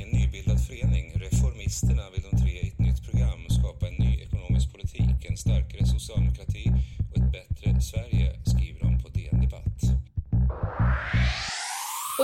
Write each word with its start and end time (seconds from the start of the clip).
I 0.00 0.02
en 0.02 0.08
nybildad 0.08 0.60
förening, 0.66 1.12
Reformisterna, 1.14 2.02
vill 2.12 2.24
de 2.30 2.36
tre 2.42 2.50
i 2.50 2.68
ett 2.68 2.78
nytt 2.78 3.02
program 3.06 3.40
skapa 3.48 3.88
en 3.88 3.94
ny 3.94 4.12
ekonomisk 4.26 4.72
politik, 4.72 5.18
en 5.28 5.36
starkare 5.36 5.86
socialdemokrati 5.86 6.64
och 7.10 7.16
ett 7.18 7.32
bättre 7.32 7.80
Sverige, 7.90 8.26
skriver 8.50 8.80
de 8.80 9.02
på 9.02 9.08
DN 9.08 9.40
Debatt. 9.44 9.80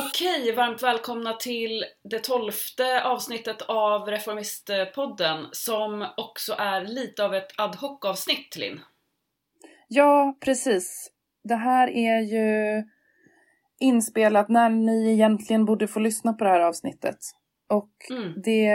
Okej, 0.04 0.54
varmt 0.54 0.82
välkomna 0.82 1.32
till 1.32 1.84
det 2.10 2.18
tolfte 2.18 3.02
avsnittet 3.04 3.62
av 3.62 4.08
Reformistpodden 4.08 5.46
som 5.52 6.06
också 6.16 6.52
är 6.58 6.84
lite 6.84 7.24
av 7.24 7.34
ett 7.34 7.52
ad 7.56 7.76
hoc-avsnitt, 7.76 8.56
Linn. 8.56 8.80
Ja, 9.88 10.36
precis. 10.40 11.10
Det 11.44 11.56
här 11.56 11.88
är 11.88 12.20
ju 12.20 12.82
inspelat 13.80 14.48
när 14.48 14.70
ni 14.70 15.12
egentligen 15.12 15.64
borde 15.64 15.88
få 15.88 16.00
lyssna 16.00 16.32
på 16.32 16.44
det 16.44 16.50
här 16.50 16.60
avsnittet. 16.60 17.18
Och 17.68 17.90
Mm. 18.10 18.32
det 18.44 18.68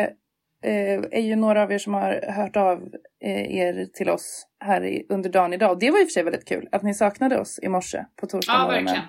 eh, 0.63 0.99
är 1.11 1.19
ju 1.21 1.35
några 1.35 1.63
av 1.63 1.71
er 1.71 1.77
som 1.77 1.93
har 1.93 2.31
hört 2.31 2.55
av 2.57 2.93
eh, 3.23 3.55
er 3.57 3.85
till 3.93 4.09
oss 4.09 4.47
här 4.59 4.83
i, 4.83 5.05
under 5.09 5.29
dagen 5.29 5.53
idag. 5.53 5.71
Och 5.71 5.79
det 5.79 5.91
var 5.91 5.99
i 5.99 6.03
och 6.03 6.07
för 6.07 6.11
sig 6.13 6.23
väldigt 6.23 6.47
kul 6.47 6.69
att 6.71 6.83
ni 6.83 6.93
saknade 6.93 7.39
oss 7.39 7.59
i 7.63 7.67
morse 7.69 8.05
på 8.15 8.27
torsdag 8.27 8.53
Ja, 8.53 8.63
morgonen. 8.63 8.85
verkligen. 8.85 9.05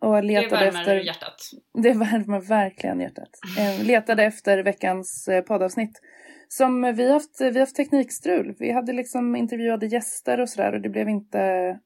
Och 0.00 0.14
Det 0.14 0.22
letade 0.22 0.64
värmer 0.64 0.80
efter... 0.80 0.96
hjärtat. 0.96 1.36
Det 1.82 1.92
värmer 1.92 2.40
verkligen 2.40 3.00
hjärtat. 3.00 3.28
Eh, 3.58 3.86
letade 3.86 4.24
efter 4.24 4.62
veckans 4.62 5.28
eh, 5.28 5.42
poddavsnitt. 5.42 6.00
Som 6.48 6.82
vi 6.96 7.06
har 7.06 7.12
haft, 7.12 7.40
vi 7.40 7.60
haft 7.60 7.76
teknikstrul. 7.76 8.54
Vi 8.58 8.72
hade 8.72 8.92
liksom 8.92 9.36
intervjuade 9.36 9.86
gäster 9.86 10.40
och 10.40 10.48
sådär 10.48 10.72
och 10.74 10.80
det 10.80 10.88
blev 10.88 11.08
inte 11.08 11.78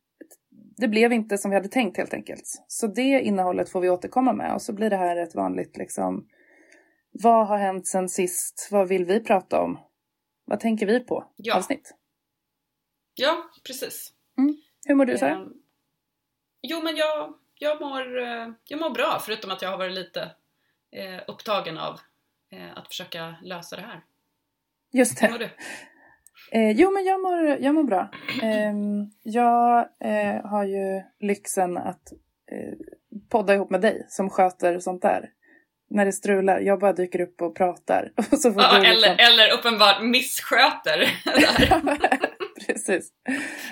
det 0.77 0.89
blev 0.89 1.13
inte 1.13 1.39
som 1.39 1.51
vi 1.51 1.55
hade 1.57 1.69
tänkt 1.69 1.97
helt 1.97 2.15
enkelt. 2.15 2.43
Så 2.69 2.87
det 2.87 3.21
innehållet 3.21 3.69
får 3.71 3.81
vi 3.81 3.91
återkomma 3.91 4.33
med 4.33 4.55
och 4.55 4.63
så 4.63 4.73
blir 4.73 4.91
det 4.91 4.97
här 4.97 5.17
ett 5.17 5.35
vanligt 5.35 5.77
liksom 5.77 6.27
vad 7.23 7.47
har 7.47 7.59
hänt 7.59 7.87
sen 7.87 8.09
sist? 8.09 8.69
Vad 8.71 8.89
vill 8.89 9.05
vi 9.05 9.21
prata 9.21 9.61
om? 9.61 9.79
Vad 10.45 10.61
tänker 10.61 10.87
vi 10.87 11.01
på? 11.01 11.25
Ja. 11.37 11.57
Avsnitt. 11.57 11.95
Ja, 13.15 13.51
precis. 13.67 14.13
Hur 14.87 14.95
mår 14.95 15.05
du 15.05 15.19
Sara? 15.19 15.31
Ehm, 15.31 15.53
Jo, 16.61 16.83
men 16.83 16.97
jag, 16.97 17.35
jag, 17.55 17.81
mår, 17.81 18.19
eh, 18.23 18.49
jag 18.65 18.81
mår 18.81 18.91
bra, 18.91 19.19
förutom 19.25 19.51
att 19.51 19.63
jag 19.63 19.71
har 19.71 19.79
varit 19.79 19.93
lite 19.95 20.23
eh, 20.91 21.21
upptagen 21.27 21.79
av 21.79 22.01
eh, 22.51 22.79
att 22.79 22.89
försöka 22.89 23.35
lösa 23.43 23.77
det 23.77 23.83
här. 23.83 24.05
Just 24.93 25.23
Hur 25.23 25.27
det. 25.29 25.33
mår 25.33 25.39
du? 25.39 25.51
Eh, 26.53 26.71
jo, 26.71 26.91
men 26.91 27.05
jag 27.05 27.21
mår, 27.23 27.45
jag 27.61 27.75
mår 27.75 27.85
bra. 27.85 28.09
Ehm, 28.43 29.11
jag 29.23 29.89
eh, 30.01 30.47
har 30.47 30.65
ju 30.65 31.03
lyxen 31.21 31.77
att 31.77 32.13
eh, 32.53 32.73
podda 33.29 33.55
ihop 33.55 33.71
med 33.71 33.81
dig 33.81 34.07
som 34.09 34.31
sköter 34.31 34.79
sånt 34.79 35.03
där. 35.03 35.31
När 35.91 36.05
det 36.05 36.13
strular, 36.13 36.61
jag 36.61 36.81
bara 36.81 36.93
dyker 36.93 37.21
upp 37.21 37.43
och 37.43 37.57
pratar. 37.57 38.13
Och 38.33 38.39
så 38.39 38.53
får 38.53 38.63
Ja, 38.63 38.73
du 38.73 38.81
liksom... 38.81 39.13
eller, 39.13 39.33
eller 39.33 39.53
uppenbart 39.59 40.03
missköter. 40.03 41.11
Precis. 42.67 43.09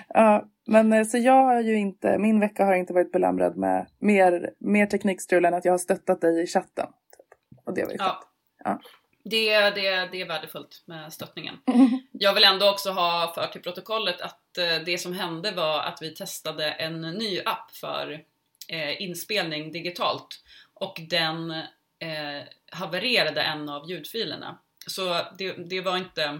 Ja, 0.08 0.44
men 0.66 0.92
eh, 0.92 1.04
så 1.04 1.18
jag 1.18 1.42
har 1.44 1.60
ju 1.60 1.76
inte, 1.76 2.18
min 2.18 2.40
vecka 2.40 2.64
har 2.64 2.74
inte 2.74 2.92
varit 2.92 3.12
belamrad 3.12 3.56
med 3.56 3.86
mer, 3.98 4.50
mer 4.58 4.86
teknikstrul 4.86 5.44
än 5.44 5.54
att 5.54 5.64
jag 5.64 5.72
har 5.72 5.78
stöttat 5.78 6.20
dig 6.20 6.42
i 6.42 6.46
chatten. 6.46 6.86
Typ. 6.86 7.38
Och 7.66 7.74
det 7.74 7.84
var 7.84 7.90
ju 7.90 7.96
Ja. 7.98 8.22
Ja. 8.64 8.80
Det, 9.24 9.60
det, 9.70 10.08
det 10.12 10.20
är 10.20 10.28
värdefullt 10.28 10.84
med 10.86 11.12
stöttningen. 11.12 11.54
skönt. 11.66 11.90
Jag 12.12 12.34
vill 12.34 12.44
ändå 12.44 12.70
också 12.70 12.90
ha 12.90 13.32
för 13.34 13.46
till 13.46 13.62
protokollet 13.62 14.20
att 14.20 14.58
eh, 14.58 14.84
det 14.86 14.98
som 14.98 15.12
hände 15.12 15.50
var 15.52 15.80
att 15.82 15.98
vi 16.02 16.14
testade 16.14 16.70
en 16.70 17.00
ny 17.00 17.40
app 17.44 17.70
för 17.76 18.24
eh, 18.68 19.02
inspelning 19.02 19.72
digitalt 19.72 20.26
och 20.74 21.00
den 21.10 21.54
eh, 21.98 22.44
havererade 22.72 23.42
en 23.42 23.68
av 23.68 23.90
ljudfilerna. 23.90 24.58
Så 24.86 25.16
det, 25.38 25.52
det 25.52 25.80
var 25.80 25.96
inte 25.96 26.38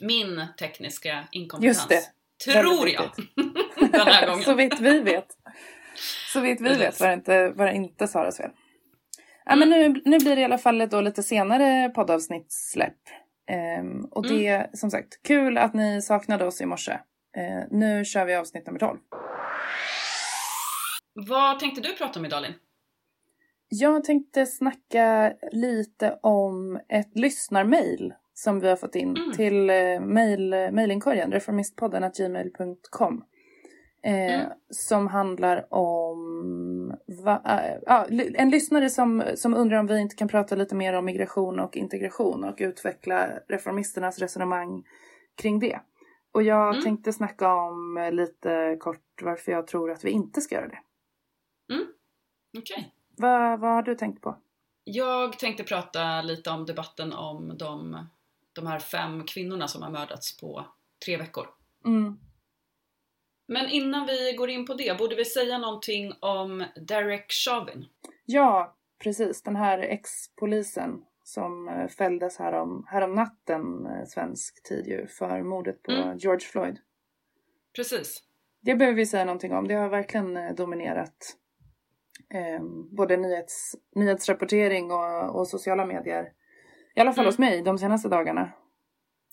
min 0.00 0.46
tekniska 0.58 1.24
inkompetens. 1.32 1.76
Just 1.78 1.88
det. 1.88 2.52
Tror 2.52 2.88
jag! 2.88 3.10
Den 3.92 4.00
här 4.06 4.26
gången. 4.26 4.42
Så 4.44 4.54
vitt 4.54 4.80
vi 4.80 5.00
vet. 5.00 5.26
Så 6.32 6.40
vitt 6.40 6.60
vi 6.60 6.74
vet 6.74 7.00
var 7.00 7.06
det 7.08 7.14
inte, 7.14 7.48
var 7.50 7.66
det 7.66 7.72
inte 7.74 8.08
Saras 8.08 8.36
fel. 8.36 8.50
Ja, 9.44 9.56
men 9.56 9.72
Mm. 9.72 9.92
nu, 9.92 10.02
nu 10.04 10.18
blir 10.18 10.36
det 10.36 10.40
i 10.42 10.44
alla 10.44 10.58
fall 10.58 10.80
ett 10.80 10.90
då 10.90 11.00
lite 11.00 11.22
senare 11.22 11.88
poddavsnittssläpp. 11.88 12.94
Ehm, 13.50 14.04
och 14.04 14.24
Mm. 14.26 14.38
det 14.38 14.70
som 14.78 14.90
sagt, 14.90 15.22
kul 15.22 15.58
att 15.58 15.74
ni 15.74 16.02
saknade 16.02 16.44
oss 16.46 16.60
i 16.60 16.66
morse. 16.66 16.92
Ehm, 17.36 17.64
nu 17.70 18.04
kör 18.04 18.24
vi 18.24 18.34
avsnitt 18.34 18.66
nummer 18.66 18.78
12. 18.80 18.98
Vad 21.14 21.58
tänkte 21.60 21.80
du 21.80 21.94
prata 21.94 22.18
om 22.20 22.26
idag 22.26 22.42
Linn? 22.42 22.54
Jag 23.68 24.04
tänkte 24.04 24.46
snacka 24.46 25.34
lite 25.52 26.18
om 26.22 26.80
ett 26.88 27.16
lyssnarmail 27.18 28.14
som 28.34 28.60
vi 28.60 28.68
har 28.68 28.76
fått 28.76 28.94
in 28.94 29.16
Mm. 29.16 29.32
till 29.32 29.70
eh, 29.70 30.00
mail, 30.00 30.50
mailinkorgen, 30.72 31.32
reformistpodden 31.32 32.10
gmail.com. 32.18 33.24
Eh, 34.02 34.34
Mm. 34.40 34.50
Som 34.70 35.06
handlar 35.06 35.74
om 35.74 36.88
va, 37.24 37.42
ja, 37.86 38.06
ly- 38.08 38.34
en 38.38 38.50
lyssnare 38.50 38.90
som, 38.90 39.22
som 39.34 39.54
undrar 39.54 39.78
om 39.78 39.86
vi 39.86 40.00
inte 40.00 40.16
kan 40.16 40.28
prata 40.28 40.54
lite 40.54 40.74
mer 40.74 40.92
om 40.92 41.04
migration 41.04 41.60
och 41.60 41.76
integration 41.76 42.44
och 42.44 42.54
utveckla 42.58 43.28
reformisternas 43.48 44.18
resonemang 44.18 44.84
kring 45.34 45.58
det. 45.58 45.80
Och 46.32 46.42
jag 46.42 46.70
Mm. 46.70 46.84
tänkte 46.84 47.12
snacka 47.12 47.54
om 47.54 47.96
eh, 47.98 48.12
lite 48.12 48.76
kort 48.80 49.22
varför 49.22 49.52
jag 49.52 49.66
tror 49.66 49.90
att 49.90 50.04
vi 50.04 50.10
inte 50.10 50.40
ska 50.40 50.54
göra 50.54 50.68
det. 50.68 50.78
Okej. 52.58 52.92
Vad, 53.18 53.60
vad 53.60 53.70
har 53.70 53.82
du 53.82 53.94
tänkt 53.94 54.22
på? 54.22 54.36
Jag 54.84 55.38
tänkte 55.38 55.64
prata 55.64 56.22
lite 56.22 56.50
om 56.50 56.66
debatten 56.66 57.12
om 57.12 57.58
de, 57.58 58.06
de 58.52 58.66
här 58.66 58.78
fem 58.78 59.24
kvinnorna 59.26 59.68
som 59.68 59.82
har 59.82 59.90
mördats 59.90 60.40
på 60.40 60.64
tre 61.04 61.16
veckor. 61.16 61.46
Mm. 61.84 62.18
Men 63.46 63.68
innan 63.68 64.06
vi 64.06 64.32
går 64.38 64.50
in 64.50 64.66
på 64.66 64.74
det, 64.74 64.98
borde 64.98 65.16
vi 65.16 65.24
säga 65.24 65.58
någonting 65.58 66.12
om 66.20 66.64
Derek 66.76 67.32
Chauvin? 67.32 67.86
Ja, 68.24 68.76
precis. 68.98 69.42
Den 69.42 69.56
här 69.56 69.78
ex-polisen 69.78 71.04
som 71.24 71.68
eh, 71.68 71.88
fälldes 71.88 72.38
härom, 72.38 72.86
härom 72.88 73.14
natten 73.14 73.86
eh, 73.86 74.04
svensk 74.06 74.62
tid 74.62 74.86
ju 74.86 75.06
för 75.06 75.42
mordet 75.42 75.82
på 75.82 75.92
Mm. 75.92 76.18
George 76.18 76.46
Floyd. 76.46 76.78
Precis. 77.76 78.22
Det 78.60 78.74
behöver 78.74 78.96
vi 78.96 79.06
säga 79.06 79.24
någonting 79.24 79.52
om. 79.52 79.68
Det 79.68 79.74
har 79.74 79.88
verkligen 79.88 80.36
eh, 80.36 80.54
dominerat 80.54 81.36
eh, 82.34 82.62
både 82.96 83.16
nyhets, 83.16 83.76
nyhetsrapportering 83.94 84.90
och, 84.90 85.36
och 85.38 85.48
sociala 85.48 85.86
medier. 85.86 86.32
I 86.94 87.00
alla 87.00 87.12
fall 87.12 87.24
Mm. 87.24 87.28
hos 87.28 87.38
mig 87.38 87.62
de 87.62 87.78
senaste 87.78 88.08
dagarna. 88.08 88.52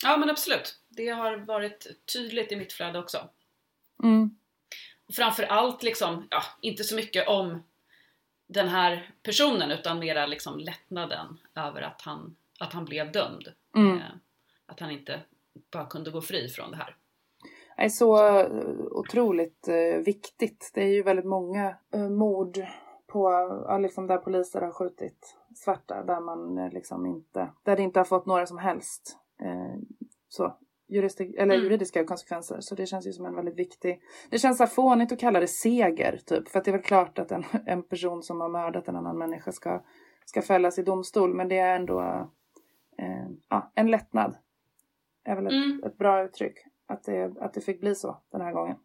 Ja 0.03 0.17
men 0.17 0.29
absolut. 0.29 0.79
Det 0.89 1.07
har 1.09 1.38
varit 1.38 1.88
tydligt 2.13 2.51
i 2.51 2.56
mitt 2.56 2.73
flöde 2.73 3.00
också. 3.00 3.29
Mm. 4.03 4.29
Och 5.07 5.13
framför 5.13 5.44
allt 5.44 5.83
liksom, 5.83 6.28
ja, 6.31 6.41
inte 6.61 6.83
så 6.83 6.95
mycket 6.95 7.28
om 7.28 7.63
den 8.47 8.67
här 8.67 9.09
personen 9.23 9.72
utan 9.72 10.00
mera 10.00 10.25
liksom 10.25 10.59
lättnaden 10.59 11.38
över 11.56 11.81
att 11.81 12.01
han, 12.01 12.35
att 12.59 12.73
han 12.73 12.85
blev 12.85 13.12
dömd. 13.12 13.47
Mm. 13.77 13.97
Eh, 13.97 14.03
att 14.66 14.79
han 14.79 14.91
inte 14.91 15.22
bara 15.72 15.85
kunde 15.85 16.12
gå 16.12 16.22
fri 16.22 16.50
från 16.50 16.72
det 16.72 16.77
här. 16.77 16.95
Det 17.77 17.83
är 17.83 17.89
så 17.89 18.39
eh, 18.39 18.47
otroligt 18.91 19.67
eh, 19.67 20.00
viktigt. 20.06 20.72
Det 20.73 20.83
är 20.83 20.94
ju 20.94 21.03
väldigt 21.03 21.25
många 21.25 21.77
eh, 21.94 22.09
mord 22.09 22.57
på, 23.16 23.31
ja, 23.68 23.78
liksom 23.78 24.08
där 24.08 24.18
poliser 24.18 24.62
har 24.62 24.72
skjutit 24.72 25.36
svarta 25.56 26.03
där 26.03 26.20
man 26.20 26.58
eh, 26.58 26.70
liksom 26.72 27.06
inte, 27.06 27.50
där 27.64 27.76
det 27.76 27.84
inte 27.84 28.00
har 28.00 28.06
fått 28.06 28.26
några 28.26 28.46
som 28.46 28.58
helst 28.58 29.18
eh, 29.42 29.80
så, 30.30 30.58
juristi, 30.88 31.36
eller 31.38 31.56
Mm. 31.56 31.64
juridiska 31.66 32.06
konsekvenser. 32.06 32.58
Så 32.59 32.75
det 32.75 32.86
känns 32.86 33.08
ju 33.08 33.12
som 33.14 33.25
en 33.25 33.36
väldigt 33.36 33.56
viktig, 33.56 34.02
det 34.30 34.40
känns 34.40 34.58
så 34.58 34.68
fånigt 34.68 35.12
att 35.12 35.20
kalla 35.20 35.40
det 35.40 35.48
seger 35.48 36.20
typ. 36.25 36.48
För 36.50 36.59
att 36.59 36.66
det 36.66 36.72
är 36.72 36.78
väl 36.78 36.81
klart 36.81 37.20
att 37.20 37.31
en, 37.31 37.44
en 37.66 37.84
person 37.84 38.24
som 38.24 38.42
har 38.42 38.50
mördat 38.50 38.88
en 38.88 38.95
annan 38.95 39.18
människa 39.18 39.51
ska, 39.51 39.81
ska 40.25 40.42
fällas 40.42 40.80
i 40.80 40.84
domstol. 40.84 41.34
Men 41.34 41.48
det 41.48 41.57
är 41.57 41.75
ändå 41.75 42.01
eh, 42.98 43.28
ja, 43.50 43.72
en 43.75 43.92
lättnad. 43.92 44.38
Är 45.24 45.36
väl 45.36 45.45
ett, 45.48 45.54
Mm. 45.54 45.84
ett 45.86 45.98
bra 45.98 46.24
uttryck. 46.24 46.57
Att 46.88 47.04
det, 47.04 47.38
att 47.39 47.54
det 47.54 47.62
fick 47.62 47.80
bli 47.80 47.95
så 47.95 48.18
den 48.31 48.42
här 48.42 48.51
gången. 48.54 48.75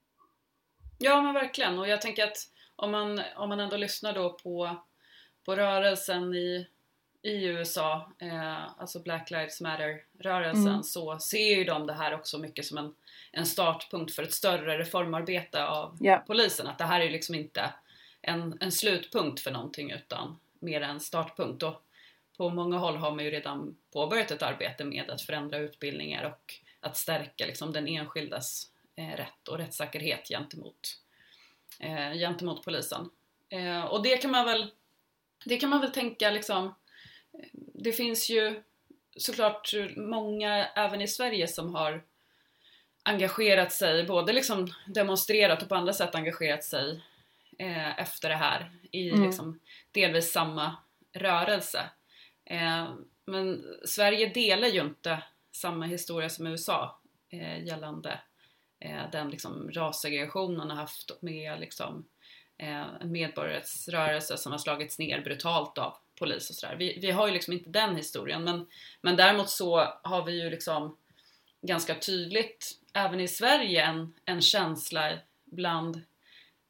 Ja 0.99 1.23
men 1.23 1.35
verkligen 1.35 1.79
och 1.79 1.89
jag 1.89 2.01
tänker 2.01 2.25
att 2.25 2.37
om 2.81 2.91
man, 2.91 3.23
om 3.37 3.49
man 3.49 3.61
ändå 3.61 3.77
lyssnar 3.77 4.13
då 4.13 4.31
på, 4.33 4.77
på 5.45 5.57
rörelsen 5.57 6.35
i, 6.35 6.67
i 7.23 7.45
USA, 7.45 8.13
eh, 8.19 8.81
alltså 8.81 9.01
Black 9.01 9.31
Lives 9.31 9.61
Matter-rörelsen, 9.61 10.67
Mm. 10.69 10.83
så 10.83 11.19
ser 11.19 11.57
ju 11.57 11.65
de 11.65 11.87
det 11.87 11.93
här 11.93 12.15
också 12.15 12.39
mycket 12.39 12.67
som 12.67 12.79
en, 12.79 12.95
en 13.33 13.47
startpunkt 13.47 14.15
för 14.15 14.23
ett 14.23 14.33
större 14.35 14.79
reformarbete 14.79 15.67
av 15.67 15.97
Ja. 16.01 16.25
polisen. 16.27 16.67
Att 16.67 16.79
det 16.79 16.85
här 16.85 17.01
är 17.01 17.05
ju 17.05 17.11
liksom 17.11 17.35
inte 17.35 17.75
en, 18.23 18.59
en 18.61 18.73
slutpunkt 18.73 19.41
för 19.41 19.51
någonting 19.51 19.91
utan 19.91 20.39
mer 20.59 20.81
en 20.81 21.01
startpunkt. 21.01 21.63
Och 21.63 21.83
på 22.37 22.51
många 22.51 22.79
håll 22.79 22.97
har 22.97 23.11
man 23.11 23.25
ju 23.25 23.31
redan 23.31 23.77
påbörjat 23.93 24.31
ett 24.31 24.43
arbete 24.43 24.85
med 24.85 25.11
att 25.11 25.23
förändra 25.23 25.59
utbildningar 25.59 26.25
och 26.25 26.55
att 26.81 26.97
stärka 26.97 27.47
liksom 27.47 27.73
den 27.73 27.89
enskildes 27.89 28.63
eh, 28.97 29.17
rätt 29.17 29.49
och 29.49 29.59
rättssäkerhet 29.59 30.29
gentemot, 30.29 31.00
eh, 31.79 32.13
gentemot 32.13 32.65
polisen. 32.65 33.11
Eh, 33.49 33.85
och 33.85 34.03
det 34.03 34.17
kan 34.17 34.31
man 34.31 34.47
väl 34.47 34.71
det 35.45 35.57
kan 35.57 35.71
man 35.71 35.81
väl 35.81 35.93
tänka 35.93 36.31
liksom 36.31 36.75
det 37.75 37.93
finns 37.93 38.31
ju 38.31 38.63
såklart 39.17 39.71
många 39.97 40.67
även 40.67 41.01
i 41.01 41.09
Sverige 41.09 41.49
som 41.49 41.75
har 41.75 42.03
engagerat 43.03 43.73
sig, 43.73 44.05
både 44.07 44.33
liksom 44.33 44.69
demonstrerat 44.87 45.63
och 45.63 45.69
på 45.69 45.75
andra 45.75 45.93
sätt 45.93 46.15
engagerat 46.15 46.65
sig 46.65 47.03
eh, 47.59 48.01
efter 48.01 48.29
det 48.29 48.35
här 48.35 48.71
i 48.91 49.11
Mm. 49.11 49.27
liksom 49.27 49.61
delvis 49.93 50.33
samma 50.33 50.77
rörelse. 51.13 51.91
Eh, 52.45 52.95
men 53.25 53.65
Sverige 53.85 54.27
delar 54.27 54.69
ju 54.69 54.81
inte 54.81 55.23
samma 55.53 55.87
historia 55.87 56.29
som 56.29 56.47
USA 56.47 57.01
eh, 57.29 57.65
gällande 57.65 58.21
eh, 58.81 59.11
den 59.13 59.31
liksom 59.31 59.71
rassegregation 59.71 60.57
man 60.57 60.71
har 60.71 60.77
haft 60.77 61.23
med 61.23 61.61
liksom, 61.61 62.05
eh, 62.59 62.87
en 63.01 63.13
medborgarrättsrörelse 63.13 64.37
som 64.37 64.53
har 64.53 64.59
slagits 64.59 64.99
ner 64.99 65.21
brutalt 65.21 65.79
av 65.79 65.95
polis 66.19 66.51
och 66.51 66.57
sådär. 66.57 66.77
Vi, 66.77 66.99
vi 67.03 67.11
har 67.11 67.27
ju 67.27 67.33
liksom 67.33 67.53
inte 67.53 67.71
den 67.71 67.97
historien 67.97 68.45
men, 68.45 68.67
men 69.01 69.17
däremot 69.17 69.51
så 69.51 69.77
har 70.03 70.25
vi 70.25 70.43
ju 70.43 70.51
liksom 70.51 70.97
ganska 71.63 71.95
tydligt 71.95 72.81
även 72.93 73.21
i 73.21 73.29
Sverige 73.29 73.85
en, 73.85 74.15
en 74.25 74.41
känsla 74.41 75.13
bland 75.45 75.97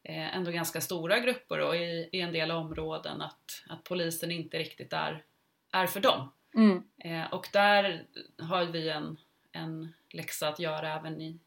eh, 0.03 0.37
ändå 0.37 0.51
ganska 0.51 0.81
stora 0.81 1.19
grupper 1.19 1.59
och 1.59 1.77
i, 1.77 2.09
i 2.13 2.21
en 2.21 2.33
del 2.33 2.51
områden 2.51 3.23
att, 3.23 3.63
att 3.69 3.85
polisen 3.85 4.31
inte 4.31 4.59
riktigt 4.59 4.93
är, 4.93 5.25
är 5.73 5.87
för 5.87 6.01
dem. 6.01 6.33
Mm. 6.55 6.83
Eh, 6.99 7.33
och 7.33 7.49
där 7.53 8.07
har 8.39 8.65
vi 8.65 8.89
en, 8.89 9.17
en 9.53 9.95
läxa 10.11 10.49
att 10.49 10.59
göra 10.59 10.95
även 10.99 11.21
i, 11.21 11.39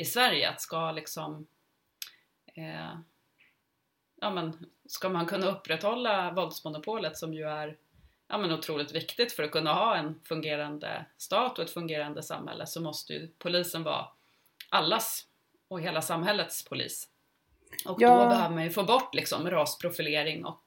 i 0.00 0.04
Sverige. 0.04 0.48
Att 0.50 0.60
ska 0.60 0.92
liksom 0.92 1.46
eh, 2.54 2.94
ja, 4.20 4.30
men 4.30 4.66
ska 4.86 5.08
man 5.08 5.26
kunna 5.26 5.46
upprätthålla 5.46 6.32
våldsmonopolet 6.32 7.16
som 7.16 7.34
ju 7.34 7.44
är 7.44 7.76
ja, 8.28 8.38
men 8.38 8.52
otroligt 8.52 8.92
viktigt 8.94 9.32
för 9.32 9.42
att 9.42 9.50
kunna 9.50 9.72
ha 9.72 9.96
en 9.96 10.20
fungerande 10.24 11.04
stat 11.16 11.58
och 11.58 11.64
ett 11.64 11.70
fungerande 11.70 12.22
samhälle 12.22 12.66
så 12.66 12.80
måste 12.80 13.12
ju 13.12 13.28
polisen 13.38 13.82
vara 13.82 14.06
allas 14.68 15.26
och 15.68 15.80
hela 15.80 16.02
samhällets 16.02 16.64
polis. 16.64 17.08
Och 17.84 18.02
Ja. 18.02 18.08
då 18.22 18.28
behöver 18.28 18.54
man 18.54 18.64
ju 18.64 18.70
få 18.70 18.82
bort 18.82 19.14
liksom 19.14 19.50
rasprofilering 19.50 20.44
och 20.44 20.64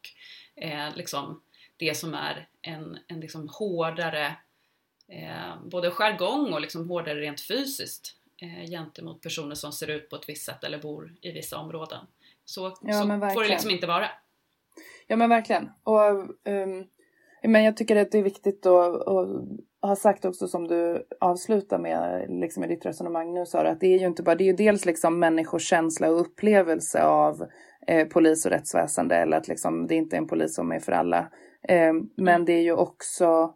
eh, 0.56 0.96
liksom 0.96 1.44
det 1.78 1.96
som 1.98 2.14
är 2.14 2.48
en, 2.62 3.00
en 3.08 3.20
liksom 3.20 3.50
hårdare 3.50 4.36
eh, 5.08 5.64
både 5.66 5.92
jargong 5.92 6.54
och 6.54 6.62
liksom 6.62 6.90
hårdare 6.90 7.22
rent 7.22 7.42
fysiskt 7.42 8.18
eh, 8.44 8.70
gentemot 8.70 9.22
personer 9.22 9.56
som 9.56 9.72
ser 9.72 9.90
ut 9.90 10.10
på 10.10 10.16
ett 10.16 10.30
visst 10.30 10.46
sätt 10.46 10.64
eller 10.64 10.82
bor 10.82 11.16
i 11.22 11.32
vissa 11.32 11.58
områden. 11.58 12.06
Så, 12.46 12.78
Ja, 12.82 12.94
så 12.94 13.08
får 13.08 13.44
det 13.44 13.50
liksom 13.50 13.72
inte 13.72 13.88
vara. 13.88 14.06
Ja 15.08 15.16
men 15.16 15.30
verkligen. 15.30 15.70
Och, 15.84 16.02
ehm, 16.48 16.84
men 17.44 17.64
jag 17.64 17.78
tycker 17.78 17.96
att 17.96 18.12
det 18.12 18.18
är 18.18 18.24
viktigt 18.24 18.66
att, 18.66 19.08
att 19.08 19.28
ha 19.82 19.96
sagt 19.96 20.26
också 20.26 20.48
som 20.48 20.68
du 20.68 21.08
avslutar 21.20 21.80
med 21.80 22.26
liksom 22.30 22.64
i 22.64 22.68
ditt 22.68 22.86
resonemang 22.86 23.34
nu 23.34 23.46
Sara, 23.46 23.72
att 23.72 23.80
det 23.80 23.88
är 23.88 24.00
ju 24.00 24.06
inte 24.06 24.24
bara, 24.24 24.36
det 24.36 24.44
är 24.44 24.46
ju 24.46 24.54
dels 24.54 24.86
liksom 24.86 25.20
människors 25.20 25.64
känsla 25.68 26.10
och 26.10 26.22
upplevelse 26.22 27.04
av 27.04 27.46
eh, 27.88 28.08
polis 28.08 28.46
och 28.46 28.52
rättsväsende 28.52 29.16
eller 29.16 29.38
att 29.38 29.48
liksom 29.48 29.88
det 29.88 29.96
inte 29.96 30.16
är 30.16 30.18
en 30.18 30.28
polis 30.28 30.56
som 30.56 30.72
är 30.72 30.80
för 30.80 30.92
alla. 30.92 31.32
Ehm, 31.68 32.10
men 32.18 32.46
det 32.46 32.54
är 32.54 32.62
ju 32.62 32.74
också, 32.74 33.54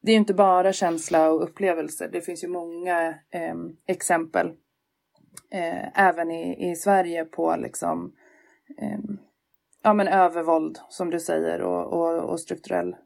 det 0.00 0.12
är 0.12 0.16
inte 0.16 0.34
bara 0.34 0.72
känsla 0.72 1.30
och 1.30 1.42
upplevelse, 1.42 2.08
det 2.12 2.20
finns 2.20 2.44
ju 2.44 2.48
många 2.48 3.14
ehm, 3.30 3.76
exempel 3.86 4.46
eh, 5.50 6.00
även 6.00 6.30
i, 6.30 6.70
i 6.70 6.76
Sverige 6.76 7.24
på 7.24 7.56
liksom 7.56 8.12
ehm, 8.78 9.18
ja, 9.82 9.92
men 9.92 10.08
övervåld 10.08 10.78
som 10.88 11.10
du 11.10 11.20
säger 11.20 11.60
och, 11.60 11.92
och, 11.92 12.30
och 12.30 12.40
strukturell 12.40 12.96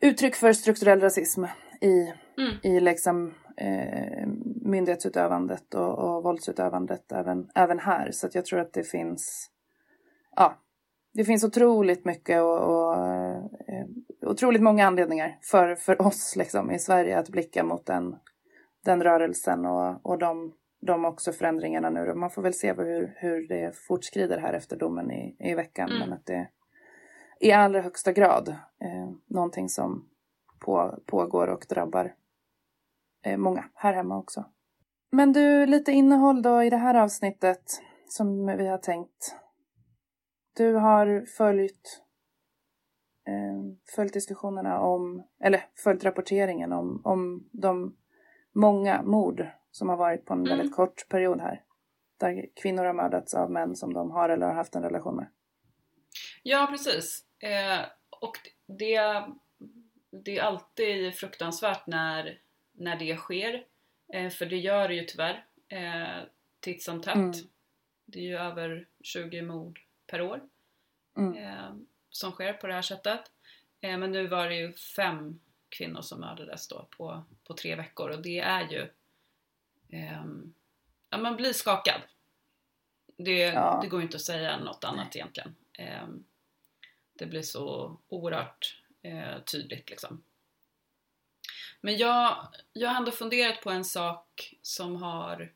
uttryck 0.00 0.34
för 0.34 0.52
strukturell 0.52 1.00
rasism 1.00 1.44
i, 1.80 2.12
Mm. 2.38 2.52
i 2.62 2.80
liksom 2.80 3.34
eh, 3.56 4.26
myndighetsutövandet 4.64 5.74
och, 5.74 5.98
och 5.98 6.22
våldsutövandet 6.22 7.12
även, 7.12 7.50
även 7.54 7.78
här. 7.78 8.10
Så 8.10 8.26
att 8.26 8.34
jag 8.34 8.44
tror 8.44 8.60
att 8.60 8.72
det 8.72 8.82
finns 8.84 9.50
ja, 10.36 10.58
det 11.14 11.24
finns 11.24 11.44
otroligt 11.44 12.04
mycket 12.04 12.42
och, 12.42 12.94
eh, 12.94 13.42
otroligt 14.22 14.62
många 14.62 14.86
anledningar 14.86 15.38
för, 15.42 15.74
för 15.74 16.02
oss 16.02 16.36
liksom 16.36 16.70
i 16.70 16.78
Sverige 16.78 17.18
att 17.18 17.28
blicka 17.28 17.64
mot 17.64 17.86
den, 17.86 18.16
den 18.84 19.02
rörelsen 19.02 19.66
och, 19.66 20.06
och 20.06 20.18
de, 20.18 20.54
de 20.80 21.04
också 21.04 21.32
förändringarna 21.32 21.90
nu. 21.90 22.14
Man 22.14 22.30
får 22.30 22.42
väl 22.42 22.54
se 22.54 22.72
hur, 22.72 23.14
hur 23.16 23.48
det 23.48 23.76
fortskrider 23.76 24.38
här 24.38 24.52
efter 24.52 24.76
domen 24.76 25.10
i, 25.10 25.36
i 25.38 25.54
veckan. 25.54 25.90
Mm. 25.90 26.00
Men 26.00 26.12
att 26.12 26.26
det 26.26 26.48
i 27.40 27.52
allra 27.52 27.80
högsta 27.80 28.12
grad 28.12 28.48
eh, 28.80 29.10
någonting 29.26 29.68
som 29.68 30.08
på, 30.64 30.98
pågår 31.06 31.46
och 31.46 31.66
drabbar 31.68 32.14
eh, 33.22 33.36
många 33.36 33.64
här 33.74 33.94
hemma 33.94 34.18
också. 34.18 34.44
Men 35.10 35.32
du, 35.32 35.66
lite 35.66 35.92
innehåll 35.92 36.42
då 36.42 36.62
i 36.62 36.70
det 36.70 36.76
här 36.76 36.94
avsnittet 36.94 37.82
som 38.08 38.46
vi 38.46 38.66
har 38.66 38.78
tänkt. 38.78 39.36
Du 40.56 40.74
har 40.74 41.24
följt, 41.36 42.02
följt 43.94 44.12
diskussionerna 44.12 44.80
om, 44.80 45.26
eller 45.40 45.64
följt 45.76 46.04
rapporteringen 46.04 46.72
om, 46.72 47.00
om 47.04 47.48
de 47.52 47.96
många 48.52 49.02
mord 49.02 49.46
som 49.70 49.88
har 49.88 49.96
varit 49.96 50.24
på 50.24 50.32
en 50.34 50.46
Mm. 50.46 50.58
väldigt 50.58 50.76
kort 50.76 51.08
period 51.08 51.40
här. 51.40 51.64
Där 52.16 52.46
kvinnor 52.62 52.84
har 52.84 52.92
mördats 52.92 53.34
av 53.34 53.50
män 53.50 53.76
som 53.76 53.94
de 53.94 54.10
har 54.10 54.28
eller 54.28 54.46
har 54.46 54.54
haft 54.54 54.74
en 54.74 54.82
relation 54.82 55.16
med. 55.16 55.26
Ja, 56.42 56.66
precis. 56.70 57.24
Eh, 57.38 57.80
och 58.20 58.36
det, 58.66 59.00
det 60.24 60.38
är 60.38 60.42
alltid 60.42 61.14
fruktansvärt 61.14 61.86
när, 61.86 62.40
när 62.72 62.96
det 62.96 63.16
sker. 63.16 63.64
Eh, 64.12 64.30
för 64.30 64.46
det 64.46 64.56
gör 64.56 64.88
det 64.88 64.94
ju 64.94 65.04
tyvärr 65.04 65.46
eh, 65.68 66.24
titt 66.60 66.82
som 66.82 67.02
tätt. 67.02 67.14
Mm. 67.16 67.32
Det 68.04 68.18
är 68.18 68.22
ju 68.22 68.36
över 68.36 68.88
20 69.02 69.42
mord 69.42 69.78
per 70.06 70.22
år 70.22 70.40
Mm. 71.18 71.86
Eh, 72.12 72.14
som 72.14 72.32
sker 72.32 72.52
på 72.52 72.66
det 72.66 72.74
här 72.74 72.82
sättet. 72.82 73.20
Eh, 73.80 73.98
men 73.98 74.12
nu 74.12 74.26
var 74.26 74.48
det 74.48 74.54
ju 74.54 74.72
fem 74.72 75.40
kvinnor 75.68 76.02
som 76.02 76.20
mördades 76.20 76.68
då 76.68 76.88
på, 76.90 77.24
på 77.44 77.54
tre 77.54 77.74
veckor 77.76 78.10
och 78.10 78.22
det 78.22 78.38
är 78.40 78.68
ju... 78.70 78.90
ehm, 79.88 80.54
ja, 81.10 81.18
man 81.18 81.36
blir 81.36 81.52
skakad. 81.52 82.00
Det, 83.16 83.38
Ja. 83.38 83.78
det 83.82 83.88
går 83.88 84.00
ju 84.00 84.04
inte 84.06 84.16
att 84.16 84.22
säga 84.22 84.58
något 84.58 84.84
annat 84.84 85.16
egentligen. 85.16 85.54
Ehm, 85.72 86.24
det 87.14 87.26
blir 87.26 87.42
så 87.42 87.96
oerhört 88.08 88.82
eh, 89.02 89.38
tydligt 89.42 89.90
liksom. 89.90 90.22
Men 91.80 91.96
jag, 91.96 92.48
jag 92.72 92.88
har 92.88 92.96
ändå 92.96 93.10
funderat 93.10 93.60
på 93.60 93.70
en 93.70 93.84
sak 93.84 94.54
som 94.62 94.96
har 95.02 95.52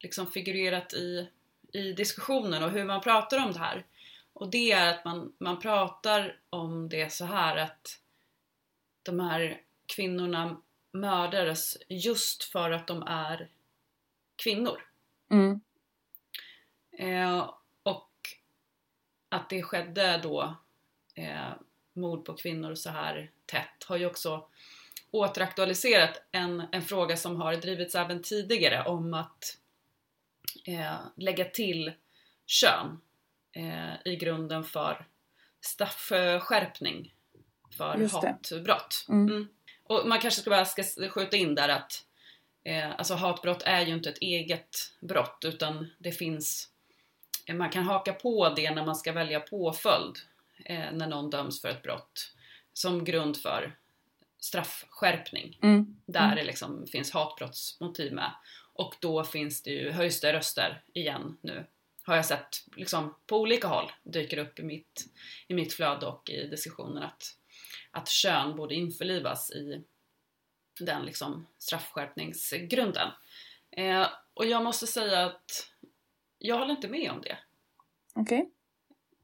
liksom 0.00 0.26
figurerat 0.26 0.92
i, 0.92 1.30
i 1.72 1.92
diskussionen 1.92 2.62
och 2.62 2.70
hur 2.70 2.84
man 2.84 3.00
pratar 3.00 3.44
om 3.46 3.52
det 3.52 3.58
här. 3.58 3.84
Och 4.34 4.50
det 4.50 4.72
är 4.72 4.94
att 4.94 5.04
man, 5.04 5.32
man 5.38 5.60
pratar 5.60 6.40
om 6.50 6.88
det 6.88 7.12
så 7.12 7.24
här 7.24 7.56
att 7.56 8.00
de 9.02 9.20
här 9.20 9.60
kvinnorna 9.86 10.62
mördades 10.92 11.76
just 11.88 12.44
för 12.44 12.70
att 12.70 12.86
de 12.86 13.02
är 13.02 13.50
kvinnor. 14.36 14.82
Mm. 15.30 15.60
Eh, 16.92 17.50
och 17.82 18.10
att 19.28 19.50
det 19.50 19.62
skedde 19.62 20.20
då 20.22 20.56
eh, 21.14 21.52
mord 21.92 22.24
på 22.24 22.34
kvinnor 22.34 22.74
så 22.74 22.90
här 22.90 23.30
tätt 23.46 23.84
har 23.86 23.96
ju 23.96 24.06
också 24.06 24.48
återaktualiserat 25.10 26.22
en, 26.32 26.62
en 26.72 26.82
fråga 26.82 27.16
som 27.16 27.40
har 27.40 27.56
drivits 27.56 27.94
även 27.94 28.22
tidigare 28.22 28.84
om 28.84 29.14
att 29.14 29.58
eh, 30.64 30.96
lägga 31.16 31.44
till 31.44 31.92
kön 32.46 33.00
eh, 33.54 33.94
i 34.12 34.16
grunden 34.16 34.64
för 34.64 35.06
straffskärpning 35.60 37.14
för 37.76 37.96
Just 37.98 38.14
hatbrott. 38.14 39.06
Mm. 39.08 39.28
Mm. 39.28 39.48
Och 39.84 40.08
man 40.08 40.20
kanske 40.20 40.40
ska 40.40 40.50
bara 40.50 40.64
ska 40.64 40.82
skjuta 41.10 41.36
in 41.36 41.54
där 41.54 41.68
att 41.68 42.04
eh, 42.64 42.90
alltså 42.90 43.14
hatbrott 43.14 43.62
är 43.62 43.86
ju 43.86 43.94
inte 43.94 44.08
ett 44.10 44.18
eget 44.18 44.76
brott 45.00 45.38
utan 45.44 45.90
det 45.98 46.12
finns 46.12 46.68
eh, 47.46 47.54
man 47.54 47.70
kan 47.70 47.84
haka 47.84 48.12
på 48.12 48.48
det 48.56 48.70
när 48.70 48.86
man 48.86 48.96
ska 48.96 49.12
välja 49.12 49.40
påföljd 49.40 50.16
eh, 50.64 50.92
när 50.92 51.06
någon 51.06 51.30
döms 51.30 51.60
för 51.60 51.68
ett 51.68 51.82
brott 51.82 52.32
som 52.72 53.04
grund 53.04 53.36
för 53.36 53.76
straffskärpning 54.38 55.58
Mm. 55.62 55.96
där 56.06 56.24
Mm. 56.24 56.36
det 56.36 56.44
liksom 56.44 56.86
finns 56.86 57.10
hatbrottsmotiv 57.12 58.12
med. 58.12 58.30
Och 58.72 58.94
då 59.00 59.24
finns 59.24 59.62
det 59.62 59.70
ju, 59.70 59.90
höjs 59.90 60.20
det 60.20 60.32
röster 60.32 60.82
igen 60.94 61.36
nu. 61.40 61.66
Har 62.06 62.16
jag 62.16 62.26
sett 62.26 62.48
liksom 62.76 63.14
på 63.26 63.40
olika 63.40 63.68
håll 63.68 63.92
dyker 64.02 64.38
upp 64.38 64.58
i 64.58 64.62
mitt, 64.62 65.04
i 65.48 65.54
mitt 65.54 65.72
flöde 65.72 66.06
och 66.06 66.30
i 66.30 66.46
diskussionen 66.46 67.02
att, 67.02 67.22
att 67.90 68.08
kön 68.08 68.56
borde 68.56 68.74
införlivas 68.74 69.50
i 69.50 69.84
den 70.80 71.04
liksom 71.04 71.46
straffskärpningsgrunden. 71.58 73.08
Eh, 73.70 74.06
och 74.34 74.46
jag 74.46 74.64
måste 74.64 74.86
säga 74.86 75.26
att 75.26 75.70
jag 76.38 76.58
håller 76.58 76.70
inte 76.70 76.88
med 76.88 77.10
om 77.10 77.20
det. 77.20 77.38
Okej. 78.14 78.50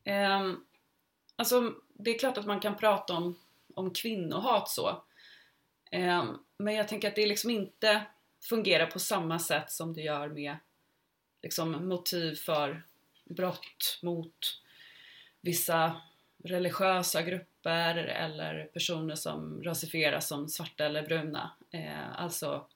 Ehm, 0.05 0.65
alltså, 1.37 1.75
det 1.95 2.11
är 2.11 2.19
klart 2.19 2.39
att 2.39 2.47
man 2.47 2.61
kan 2.61 2.77
prata 2.77 3.15
om, 3.15 3.39
om 3.75 3.91
kvinnohat 3.91 4.69
så. 4.69 5.05
Eh, 5.91 6.25
men 6.57 6.75
jag 6.75 6.89
tänker 6.89 7.09
att 7.09 7.17
det 7.17 7.27
liksom 7.27 7.51
inte 7.51 8.07
fungerar 8.49 8.87
på 8.87 8.99
samma 8.99 9.39
sätt 9.39 9.71
som 9.71 9.95
det 9.95 10.01
gör 10.01 10.29
med 10.29 10.57
liksom, 11.43 11.89
motiv 11.89 12.35
för 12.35 12.83
brott 13.25 13.99
mot 14.03 14.61
vissa 15.41 16.01
religiösa 16.45 17.23
grupper 17.23 17.95
eller 17.95 18.65
personer 18.65 19.15
som 19.15 19.63
rasifieras 19.63 20.29
som 20.29 20.49
svarta 20.49 20.85
eller 20.85 21.03
bruna. 21.03 21.51
Eh, 21.71 22.21
alltså 22.21 22.67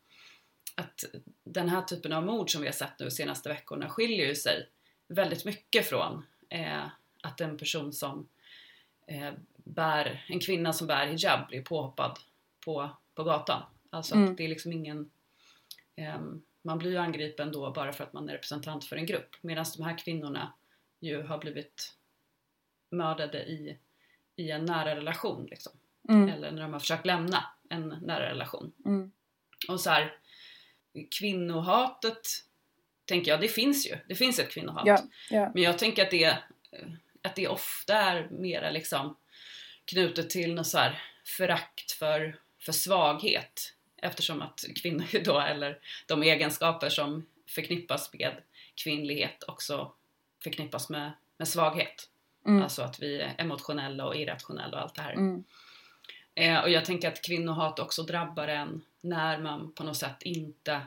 att 0.74 1.04
den 1.44 1.68
här 1.68 1.82
typen 1.82 2.12
av 2.12 2.26
mord 2.26 2.50
som 2.50 2.60
vi 2.60 2.68
har 2.68 2.72
sett 2.72 2.98
nu 2.98 3.04
de 3.04 3.10
senaste 3.10 3.48
veckorna 3.48 3.88
skiljer 3.88 4.26
ju 4.26 4.34
sig 4.34 4.68
väldigt 5.08 5.44
mycket 5.44 5.86
från 5.86 6.26
eh, 6.48 6.84
att 7.22 7.40
en 7.40 7.58
person 7.58 7.92
som 7.92 8.28
eh, 9.06 9.32
bär, 9.56 10.24
en 10.28 10.40
kvinna 10.40 10.72
som 10.72 10.86
bär 10.86 11.06
hijab 11.06 11.48
blir 11.48 11.62
påhoppad 11.62 12.18
på, 12.64 12.90
på 13.14 13.24
gatan. 13.24 13.62
Alltså 13.90 14.14
mm. 14.14 14.30
att 14.30 14.36
det 14.36 14.44
är 14.44 14.48
liksom 14.48 14.72
ingen 14.72 15.10
eh, 15.96 16.20
man 16.64 16.78
blir 16.78 16.90
ju 16.90 16.96
angripen 16.96 17.52
då 17.52 17.70
bara 17.70 17.92
för 17.92 18.04
att 18.04 18.12
man 18.12 18.28
är 18.28 18.32
representant 18.32 18.84
för 18.84 18.96
en 18.96 19.06
grupp 19.06 19.36
medan 19.40 19.64
de 19.76 19.82
här 19.82 19.98
kvinnorna 19.98 20.52
ju 21.00 21.22
har 21.22 21.38
blivit 21.38 21.94
mördade 22.90 23.38
i, 23.38 23.78
i 24.36 24.50
en 24.50 24.64
nära 24.64 24.96
relation 24.96 25.46
liksom. 25.50 25.72
Mm. 26.08 26.28
Eller 26.28 26.50
när 26.50 26.62
de 26.62 26.72
har 26.72 26.80
försökt 26.80 27.06
lämna 27.06 27.44
en 27.68 27.88
nära 27.88 28.30
relation. 28.30 28.72
Mm. 28.84 29.12
Och 29.68 29.80
så 29.80 29.90
här, 29.90 30.16
kvinnohatet 31.18 32.28
tänker 33.04 33.30
jag, 33.30 33.40
det 33.40 33.48
finns 33.48 33.86
ju. 33.86 33.96
Det 34.08 34.14
finns 34.14 34.38
ett 34.38 34.50
kvinnohat. 34.50 34.86
Ja, 34.86 34.98
ja. 35.30 35.50
Men 35.54 35.62
jag 35.62 35.78
tänker 35.78 36.02
att 36.02 36.10
det, 36.10 36.38
att 37.22 37.36
det 37.36 37.48
ofta 37.48 37.96
är 37.96 38.28
mera 38.30 38.70
liksom 38.70 39.16
knutet 39.84 40.30
till 40.30 40.54
något 40.54 40.66
så 40.66 40.78
här 40.78 41.02
förakt 41.24 41.92
för, 41.92 42.38
för 42.60 42.72
svaghet. 42.72 43.73
Eftersom 44.04 44.42
att 44.42 44.64
kvinnor 44.82 45.24
då, 45.24 45.40
eller 45.40 45.78
de 46.06 46.22
egenskaper 46.22 46.88
som 46.88 47.26
förknippas 47.46 48.12
med 48.12 48.32
kvinnlighet 48.74 49.44
också 49.48 49.92
förknippas 50.42 50.90
med, 50.90 51.12
med 51.36 51.48
svaghet. 51.48 52.08
Mm. 52.46 52.62
Alltså 52.62 52.82
att 52.82 53.02
vi 53.02 53.20
är 53.20 53.34
emotionella 53.38 54.06
och 54.06 54.16
irrationella 54.16 54.76
och 54.76 54.82
allt 54.82 54.94
det 54.94 55.02
här. 55.02 55.12
Mm. 55.12 55.44
Eh, 56.34 56.60
och 56.60 56.70
jag 56.70 56.84
tänker 56.84 57.08
att 57.08 57.22
kvinnohat 57.22 57.78
också 57.78 58.02
drabbar 58.02 58.48
en 58.48 58.82
när 59.00 59.38
man 59.38 59.72
på 59.72 59.84
något 59.84 59.96
sätt 59.96 60.22
inte 60.22 60.80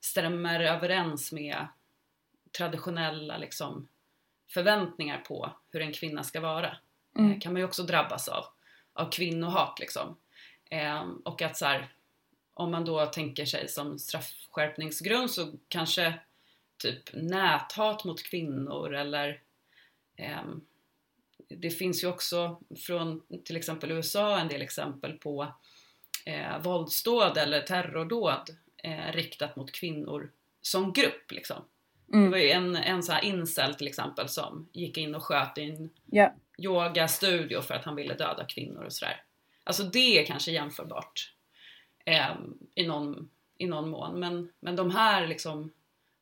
stämmer 0.00 0.60
överens 0.60 1.32
med 1.32 1.66
traditionella 2.58 3.38
liksom, 3.38 3.88
förväntningar 4.48 5.18
på 5.18 5.52
hur 5.70 5.82
en 5.82 5.92
kvinna 5.92 6.24
ska 6.24 6.40
vara. 6.40 6.76
Mm. 7.18 7.32
Eh, 7.32 7.40
kan 7.40 7.52
man 7.52 7.60
ju 7.60 7.66
också 7.66 7.82
drabbas 7.82 8.28
av, 8.28 8.44
av 8.92 9.10
kvinnohat 9.10 9.78
liksom. 9.78 10.16
Eh, 10.70 11.06
och 11.24 11.42
att 11.42 11.56
så 11.56 11.66
här, 11.66 11.88
om 12.58 12.70
man 12.70 12.84
då 12.84 13.06
tänker 13.06 13.44
sig 13.44 13.68
som 13.68 13.98
straffskärpningsgrund 13.98 15.30
så 15.30 15.52
kanske 15.68 16.14
typ 16.78 17.14
näthat 17.14 18.04
mot 18.04 18.22
kvinnor 18.22 18.94
eller 18.94 19.40
eh, 20.16 20.42
det 21.48 21.70
finns 21.70 22.04
ju 22.04 22.08
också 22.08 22.60
från 22.86 23.22
till 23.44 23.56
exempel 23.56 23.90
USA 23.90 24.38
en 24.38 24.48
del 24.48 24.62
exempel 24.62 25.12
på 25.12 25.54
eh, 26.26 26.62
våldsdåd 26.62 27.36
eller 27.36 27.60
terrordåd 27.60 28.56
eh, 28.76 29.12
riktat 29.12 29.56
mot 29.56 29.72
kvinnor 29.72 30.30
som 30.62 30.92
grupp 30.92 31.32
liksom. 31.32 31.64
Mm. 32.12 32.24
Det 32.24 32.30
var 32.30 32.38
ju 32.38 32.50
en, 32.50 32.76
en 32.76 33.02
sån 33.02 33.14
här 33.14 33.24
incel 33.24 33.74
till 33.74 33.88
exempel 33.88 34.28
som 34.28 34.68
gick 34.72 34.98
in 34.98 35.14
och 35.14 35.24
sköt 35.24 35.58
i 35.58 35.62
en 35.62 35.90
yeah. 36.12 36.32
yogastudio 36.58 37.60
för 37.60 37.74
att 37.74 37.84
han 37.84 37.96
ville 37.96 38.14
döda 38.14 38.44
kvinnor 38.44 38.84
och 38.84 38.92
sådär. 38.92 39.22
Alltså 39.64 39.82
det 39.82 40.18
är 40.18 40.26
kanske 40.26 40.52
jämförbart 40.52 41.32
eh, 42.08 42.36
i, 42.74 42.86
någon, 42.86 43.30
i 43.58 43.66
någon 43.66 43.90
mån. 43.90 44.20
Men, 44.20 44.52
men 44.60 44.76
de 44.76 44.90
här 44.90 45.26
liksom 45.26 45.72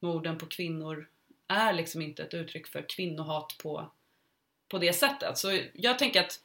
morden 0.01 0.39
på 0.39 0.47
kvinnor 0.47 1.09
är 1.49 1.73
liksom 1.73 2.03
inte 2.03 2.23
ett 2.23 2.35
uttryck 2.35 2.67
för 2.67 2.85
kvinnohat 2.89 3.57
på, 3.63 3.91
på 4.69 4.79
det 4.79 4.93
sättet. 4.93 5.39
Så 5.39 5.61
jag 5.73 5.99
tänker 5.99 6.21
att, 6.21 6.41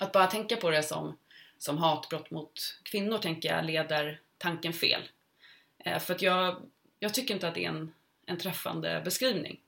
att 0.00 0.12
bara 0.12 0.26
tänka 0.26 0.56
på 0.56 0.70
det 0.70 0.82
som, 0.82 1.18
som 1.58 1.78
hatbrott 1.78 2.30
mot 2.30 2.80
kvinnor 2.82 3.18
tänker 3.18 3.54
jag 3.54 3.64
leder 3.64 4.20
tanken 4.38 4.72
fel. 4.72 5.02
Eh, 5.78 5.98
för 5.98 6.14
att 6.14 6.22
jag, 6.22 6.62
jag 6.98 7.14
tycker 7.14 7.34
inte 7.34 7.48
att 7.48 7.54
det 7.54 7.64
är 7.64 7.68
en, 7.68 7.92
en 8.26 8.38
träffande 8.38 9.02
beskrivning. 9.04 9.60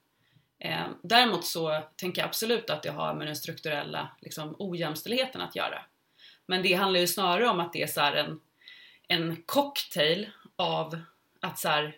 Eh, 0.59 0.87
däremot 1.03 1.45
så 1.45 1.83
tänker 1.97 2.23
jag 2.23 2.29
absolut 2.29 2.71
att 2.71 2.83
det 2.83 2.91
har 2.91 3.15
med 3.15 3.27
den 3.27 3.37
strukturella 3.37 4.17
liksom, 4.21 4.57
ojämställdheten 4.59 5.41
att 5.41 5.57
göra. 5.57 5.85
Men 6.47 6.63
det 6.63 6.75
handlar 6.75 7.01
ju 7.01 7.07
snarare 7.07 7.49
om 7.49 7.61
att 7.61 7.73
det 7.73 7.83
är 7.83 7.87
så 7.87 8.01
en, 8.01 8.41
en 9.13 9.43
cocktail 9.47 10.31
av 10.57 11.01
att 11.41 11.59
så 11.59 11.69
här, 11.69 11.97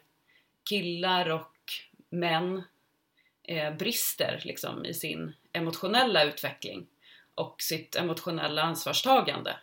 killar 0.68 1.30
och 1.30 1.56
män 2.08 2.62
eh, 3.42 3.74
brister 3.76 4.42
liksom, 4.44 4.84
i 4.84 4.94
sin 4.94 5.32
emotionella 5.52 6.24
utveckling 6.24 6.86
och 7.34 7.56
sitt 7.62 7.96
emotionella 7.96 8.62
ansvarstagande. 8.62 9.56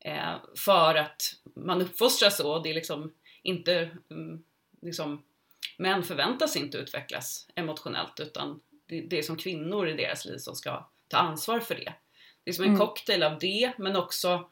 Eh, 0.00 0.34
för 0.56 0.94
att 0.94 1.22
man 1.54 1.82
uppfostras 1.82 2.36
så 2.36 2.58
det 2.58 2.70
är 2.70 2.74
liksom 2.74 3.12
inte 3.42 3.90
mm, 4.10 4.44
liksom, 4.82 5.22
män 5.76 6.02
förväntas 6.02 6.56
inte 6.56 6.78
utvecklas 6.78 7.48
emotionellt 7.54 8.20
utan 8.20 8.60
det, 8.86 9.00
det 9.00 9.18
är 9.18 9.22
som 9.22 9.36
kvinnor 9.36 9.88
i 9.88 9.92
deras 9.96 10.24
liv 10.24 10.38
som 10.38 10.54
ska 10.54 10.88
ta 11.08 11.16
ansvar 11.16 11.60
för 11.60 11.74
det. 11.74 11.94
Det 12.44 12.50
är 12.50 12.54
som 12.54 12.64
en 12.64 12.70
mm. 12.70 12.80
cocktail 12.80 13.22
av 13.22 13.38
det 13.38 13.72
men 13.78 13.96
också 13.96 14.50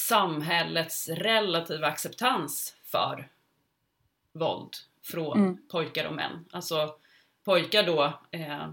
samhällets 0.00 1.08
relativa 1.08 1.86
acceptans 1.86 2.76
för 2.84 3.28
våld 4.32 4.70
från 5.02 5.38
mm. 5.38 5.68
pojkar 5.68 6.04
och 6.04 6.14
män. 6.14 6.44
Alltså 6.50 6.96
pojkar 7.44 7.82
då 7.82 8.20
eh, 8.30 8.70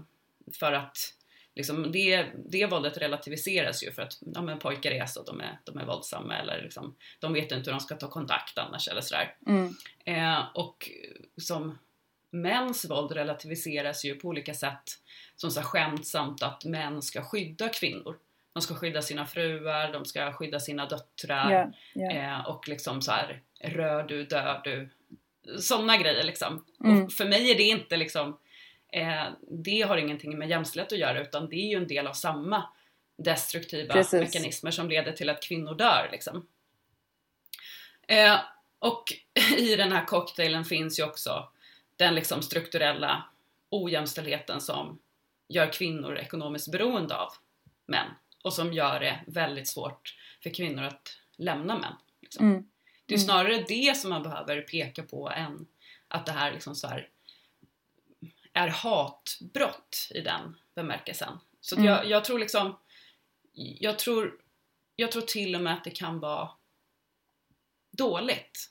för 0.52 0.72
att 0.72 1.14
liksom 1.54 1.92
det, 1.92 2.26
det 2.50 2.66
våldet 2.66 2.96
relativiseras 2.96 3.84
ju 3.84 3.92
för 3.92 4.02
att 4.02 4.18
ja, 4.20 4.42
men 4.42 4.58
pojkar 4.58 4.90
är 4.90 5.06
så, 5.06 5.22
de 5.22 5.40
är, 5.40 5.60
de 5.64 5.78
är 5.78 5.84
våldsamma 5.84 6.36
eller 6.36 6.62
liksom, 6.62 6.96
de 7.20 7.32
vet 7.32 7.52
inte 7.52 7.70
hur 7.70 7.72
de 7.72 7.80
ska 7.80 7.96
ta 7.96 8.10
kontakt 8.10 8.58
annars 8.58 8.88
eller 8.88 9.00
sådär. 9.00 9.36
Mm. 9.46 9.74
Eh, 10.04 10.44
och 10.54 10.90
som 11.36 11.78
mäns 12.30 12.90
våld 12.90 13.12
relativiseras 13.12 14.04
ju 14.04 14.14
på 14.14 14.28
olika 14.28 14.54
sätt 14.54 14.98
som 15.36 15.50
så 15.50 15.62
skämtsamt 15.62 16.42
att 16.42 16.64
män 16.64 17.02
ska 17.02 17.22
skydda 17.22 17.68
kvinnor. 17.68 18.18
De 18.52 18.62
ska 18.62 18.74
skydda 18.74 19.02
sina 19.02 19.26
fruar, 19.26 19.92
de 19.92 20.04
ska 20.04 20.32
skydda 20.32 20.60
sina 20.60 20.86
döttrar 20.86 21.50
yeah, 21.50 21.68
yeah. 21.94 22.40
Eh, 22.40 22.46
och 22.46 22.68
liksom 22.68 23.02
så 23.02 23.12
här 23.12 23.42
rör 23.60 24.02
du, 24.02 24.24
dör 24.24 24.60
du. 24.64 24.88
Sådana 25.58 25.96
grejer 25.96 26.24
liksom. 26.24 26.64
Mm. 26.84 27.04
Och 27.04 27.12
för 27.12 27.24
mig 27.24 27.50
är 27.50 27.54
det 27.54 27.62
inte 27.62 27.96
liksom 27.96 28.38
eh, 28.92 29.24
det 29.48 29.82
har 29.82 29.96
ingenting 29.96 30.38
med 30.38 30.48
jämställdhet 30.48 30.92
att 30.92 30.98
göra 30.98 31.20
utan 31.20 31.48
det 31.48 31.56
är 31.56 31.68
ju 31.68 31.76
en 31.76 31.86
del 31.86 32.06
av 32.06 32.12
samma 32.12 32.64
destruktiva 33.16 33.94
Precis. 33.94 34.20
mekanismer 34.20 34.70
som 34.70 34.88
leder 34.88 35.12
till 35.12 35.30
att 35.30 35.42
kvinnor 35.42 35.74
dör 35.74 36.08
liksom. 36.12 36.46
Eh, 38.08 38.38
och 38.78 39.04
i 39.58 39.76
den 39.76 39.92
här 39.92 40.04
cocktailen 40.04 40.64
finns 40.64 40.98
ju 40.98 41.04
också 41.04 41.48
den 41.96 42.14
liksom 42.14 42.42
strukturella 42.42 43.24
ojämställdheten 43.70 44.60
som 44.60 44.98
gör 45.48 45.72
kvinnor 45.72 46.16
ekonomiskt 46.16 46.72
beroende 46.72 47.16
av 47.16 47.32
män 47.86 48.06
och 48.42 48.52
som 48.52 48.72
gör 48.72 49.00
det 49.00 49.20
väldigt 49.26 49.68
svårt 49.68 50.16
för 50.42 50.50
kvinnor 50.50 50.82
att 50.82 51.18
lämna 51.36 51.78
män. 51.78 51.94
Liksom. 52.20 52.50
Mm. 52.50 52.68
Det 53.06 53.14
är 53.14 53.18
snarare 53.18 53.64
det 53.68 53.96
som 53.96 54.10
man 54.10 54.22
behöver 54.22 54.60
peka 54.60 55.02
på 55.02 55.30
än 55.30 55.66
att 56.08 56.26
det 56.26 56.32
här 56.32 56.52
liksom 56.52 56.74
så 56.74 56.88
här 56.88 57.08
är 58.52 58.68
hatbrott 58.68 60.08
i 60.10 60.20
den 60.20 60.56
bemärkelsen. 60.74 61.38
Så 61.60 61.76
mm. 61.76 61.86
jag, 61.86 62.06
jag, 62.06 62.24
tror 62.24 62.38
liksom, 62.38 62.78
jag 63.54 63.98
tror, 63.98 64.40
jag 64.96 65.12
tror 65.12 65.22
till 65.22 65.54
och 65.54 65.60
med 65.60 65.72
att 65.72 65.84
det 65.84 65.90
kan 65.90 66.20
vara 66.20 66.50
dåligt 67.90 68.70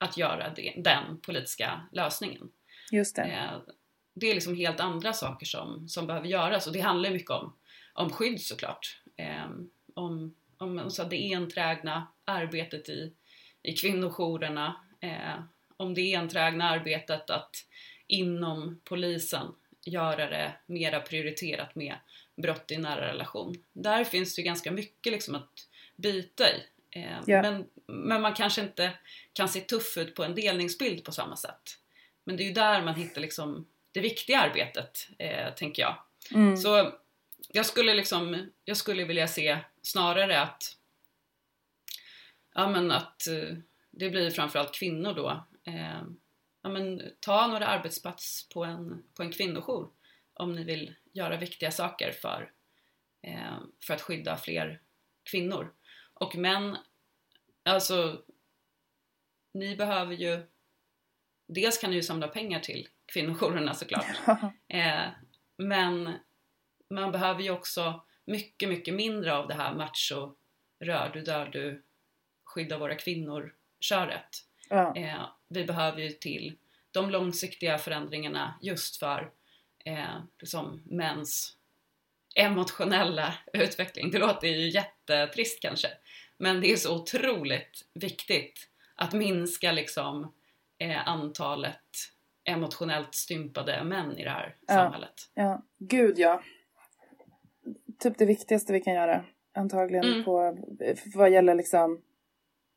att 0.00 0.16
göra 0.16 0.52
det, 0.56 0.74
den 0.76 1.20
politiska 1.20 1.88
lösningen. 1.92 2.50
Just 2.90 3.16
det. 3.16 3.22
Eh, 3.22 3.74
det 4.14 4.30
är 4.30 4.34
liksom 4.34 4.56
helt 4.56 4.80
andra 4.80 5.12
saker 5.12 5.46
som, 5.46 5.88
som 5.88 6.06
behöver 6.06 6.26
göras 6.26 6.66
och 6.66 6.72
det 6.72 6.80
handlar 6.80 7.10
mycket 7.10 7.30
om, 7.30 7.56
om 8.00 8.10
skydd 8.10 8.40
såklart. 8.40 9.00
Eh, 9.16 9.50
om, 9.94 10.34
om 10.58 10.90
så 10.90 11.04
det 11.04 11.32
enträgna 11.32 12.06
arbetet 12.24 12.88
i, 12.88 13.12
i 13.62 13.72
kvinnojourerna, 13.72 14.80
eh, 15.00 15.42
om 15.76 15.94
det 15.94 16.14
enträgna 16.14 16.70
arbetet 16.70 17.30
att 17.30 17.56
inom 18.06 18.80
polisen 18.84 19.46
göra 19.86 20.30
det 20.30 20.52
mera 20.66 21.00
prioriterat 21.00 21.74
med 21.74 21.94
brott 22.42 22.70
i 22.70 22.76
nära 22.76 23.08
relation. 23.08 23.54
Där 23.72 24.04
finns 24.04 24.34
det 24.34 24.42
ju 24.42 24.46
ganska 24.46 24.70
mycket 24.70 25.12
liksom 25.12 25.34
att 25.34 25.52
bita 25.96 26.44
i. 26.44 26.62
Eh, 26.90 27.28
yeah. 27.28 27.42
men, 27.42 27.66
men 27.86 28.22
man 28.22 28.34
kanske 28.34 28.60
inte 28.60 28.92
kan 29.32 29.48
se 29.48 29.60
tuff 29.60 29.96
ut 29.96 30.14
på 30.14 30.24
en 30.24 30.34
delningsbild 30.34 31.04
på 31.04 31.12
samma 31.12 31.36
sätt. 31.36 31.62
Men 32.24 32.36
det 32.36 32.42
är 32.42 32.46
ju 32.46 32.52
där 32.52 32.82
man 32.82 32.94
hittar 32.94 33.20
liksom 33.20 33.66
det 33.92 34.00
viktiga 34.00 34.40
arbetet, 34.40 35.08
eh, 35.18 35.54
tänker 35.54 35.82
jag. 35.82 35.96
Mm. 36.34 36.56
Så 36.56 36.92
jag 37.48 37.66
skulle 37.66 37.94
liksom, 37.94 38.50
jag 38.64 38.76
skulle 38.76 39.04
vilja 39.04 39.28
se 39.28 39.58
snarare 39.82 40.40
att, 40.40 40.76
ja 42.54 42.68
men 42.68 42.90
att 42.90 43.26
eh, 43.26 43.56
det 43.90 44.10
blir 44.10 44.30
framförallt 44.30 44.74
kvinnor 44.74 45.14
då. 45.14 45.44
Eh, 45.64 46.02
ja 46.62 46.68
men 46.68 47.02
ta 47.20 47.46
några 47.46 47.66
arbetsplats 47.66 48.48
på 48.48 48.64
en, 48.64 49.02
på 49.14 49.22
en 49.22 49.32
kvinnojour 49.32 49.90
om 50.34 50.52
ni 50.52 50.64
vill 50.64 50.94
göra 51.12 51.36
viktiga 51.36 51.70
saker 51.70 52.12
för, 52.12 52.52
eh, 53.22 53.58
för 53.86 53.94
att 53.94 54.02
skydda 54.02 54.36
fler 54.36 54.80
kvinnor. 55.30 55.74
Och 56.14 56.36
män, 56.36 56.76
alltså 57.64 58.22
ni 59.52 59.76
behöver 59.76 60.14
ju 60.14 60.46
Dels 61.54 61.78
kan 61.78 61.90
ni 61.90 61.96
ju 61.96 62.02
samla 62.02 62.28
pengar 62.28 62.60
till 62.60 62.88
kvinnojourerna 63.12 63.74
såklart. 63.74 64.06
Eh, 64.68 65.08
men 65.56 66.14
man 66.90 67.12
behöver 67.12 67.42
ju 67.42 67.50
också 67.50 68.02
mycket, 68.24 68.68
mycket 68.68 68.94
mindre 68.94 69.36
av 69.36 69.48
det 69.48 69.54
här 69.54 69.74
macho 69.74 70.34
rör 70.80 71.10
du, 71.14 71.20
dör 71.20 71.46
du, 71.52 71.82
skydda 72.44 72.78
våra 72.78 72.94
kvinnor 72.94 73.54
köret. 73.80 74.44
Ja. 74.68 74.96
Eh, 74.96 75.26
vi 75.48 75.64
behöver 75.64 76.00
ju 76.00 76.10
till 76.10 76.56
de 76.90 77.10
långsiktiga 77.10 77.78
förändringarna 77.78 78.54
just 78.62 78.96
för 78.96 79.30
eh, 79.84 80.20
liksom 80.38 80.82
mäns 80.84 81.56
emotionella 82.34 83.34
utveckling. 83.52 84.10
Det 84.10 84.18
låter 84.18 84.48
ju 84.48 84.68
jättetrist 84.70 85.62
kanske. 85.62 85.88
Men 86.38 86.60
det 86.60 86.72
är 86.72 86.76
så 86.76 86.96
otroligt 86.96 87.86
viktigt 87.94 88.68
att 88.94 89.12
minska 89.12 89.72
liksom 89.72 90.34
eh, 90.78 91.08
antalet 91.08 91.84
emotionellt 92.44 93.14
stympade 93.14 93.84
män 93.84 94.18
i 94.18 94.24
det 94.24 94.30
här 94.30 94.56
Ja. 94.66 94.74
samhället. 94.74 95.30
Ja, 95.34 95.62
gud 95.78 96.18
ja. 96.18 96.42
Typ 98.00 98.18
det 98.18 98.26
viktigaste 98.26 98.72
vi 98.72 98.80
kan 98.80 98.94
göra. 98.94 99.24
Antagligen 99.54 100.04
Mm. 100.04 100.24
på 100.24 100.58
vad 101.14 101.30
gäller 101.30 101.54
liksom 101.54 102.02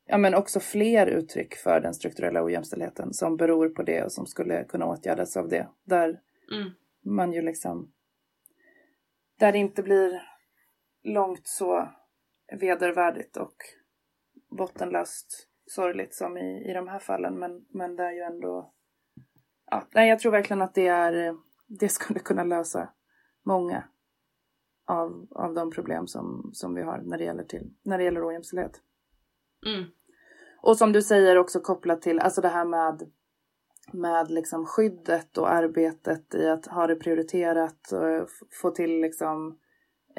Ja 0.06 0.18
men 0.18 0.34
också 0.34 0.60
fler 0.60 1.06
uttryck 1.06 1.54
för 1.54 1.80
den 1.80 1.94
strukturella 1.94 2.44
ojämställdheten 2.44 3.12
som 3.14 3.36
beror 3.36 3.68
på 3.68 3.82
det 3.82 4.02
och 4.04 4.12
som 4.12 4.26
skulle 4.26 4.64
kunna 4.64 4.86
åtgärdas 4.86 5.36
av 5.36 5.48
det. 5.48 5.68
Där 5.84 6.20
Mm. 6.52 6.70
man 7.04 7.32
ju 7.32 7.42
liksom 7.42 7.92
Där 9.38 9.52
det 9.52 9.58
inte 9.58 9.82
blir 9.82 10.22
långt 11.02 11.46
så 11.46 11.88
vedervärdigt 12.60 13.36
och 13.36 13.54
bottenlöst 14.58 15.48
sorgligt 15.66 16.14
som 16.14 16.38
i, 16.38 16.70
i 16.70 16.72
de 16.72 16.88
här 16.88 16.98
fallen 16.98 17.38
men, 17.38 17.66
men 17.68 17.96
där 17.96 18.12
ju 18.12 18.20
ändå 18.20 18.72
ja, 19.70 19.88
nej, 19.94 20.08
jag 20.08 20.18
tror 20.18 20.32
verkligen 20.32 20.62
att 20.62 20.74
det 20.74 20.86
är 20.86 21.36
det 21.66 21.88
skulle 21.88 22.18
kunna 22.18 22.44
lösa 22.44 22.92
många 23.42 23.84
av, 24.86 25.26
av 25.30 25.54
de 25.54 25.70
problem 25.70 26.06
som, 26.06 26.50
som 26.52 26.74
vi 26.74 26.82
har 26.82 26.98
när 26.98 27.18
det 27.18 27.24
gäller, 27.24 27.44
till, 27.44 27.70
när 27.82 27.98
det 27.98 28.04
gäller 28.04 28.28
ojämställdhet. 28.28 28.80
Mm. 29.66 29.84
Och 30.62 30.76
som 30.76 30.92
du 30.92 31.02
säger 31.02 31.38
också 31.38 31.60
kopplat 31.60 32.02
till 32.02 32.20
alltså 32.20 32.40
det 32.40 32.48
här 32.48 32.64
med, 32.64 33.10
med 33.92 34.30
liksom 34.30 34.66
skyddet 34.66 35.38
och 35.38 35.52
arbetet 35.52 36.34
i 36.34 36.48
att 36.48 36.66
ha 36.66 36.86
det 36.86 36.96
prioriterat 36.96 37.92
och 37.92 38.28
få 38.62 38.70
till 38.70 39.00
liksom 39.00 39.58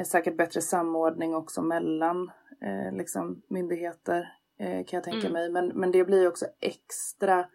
säkert 0.06 0.38
bättre 0.38 0.62
samordning 0.62 1.36
också 1.36 1.62
mellan 1.62 2.32
eh, 2.62 2.98
liksom 2.98 3.42
myndigheter 3.50 4.34
eh, 4.60 4.86
kan 4.86 4.98
jag 4.98 5.04
tänka 5.04 5.28
Mm. 5.28 5.34
mig. 5.34 5.50
Men, 5.50 5.68
men 5.68 5.92
det 5.92 6.06
blir 6.06 6.28
också 6.28 6.46
extra, 6.60 7.46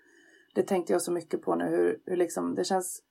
det 0.54 0.62
tänkte 0.62 0.92
jag 0.92 1.02
så 1.02 1.12
mycket 1.12 1.42
på 1.42 1.54
nu 1.54 1.64
hur, 1.64 2.00
hur 2.06 2.16
liksom 2.16 2.54
det 2.54 2.64
känns 2.64 3.02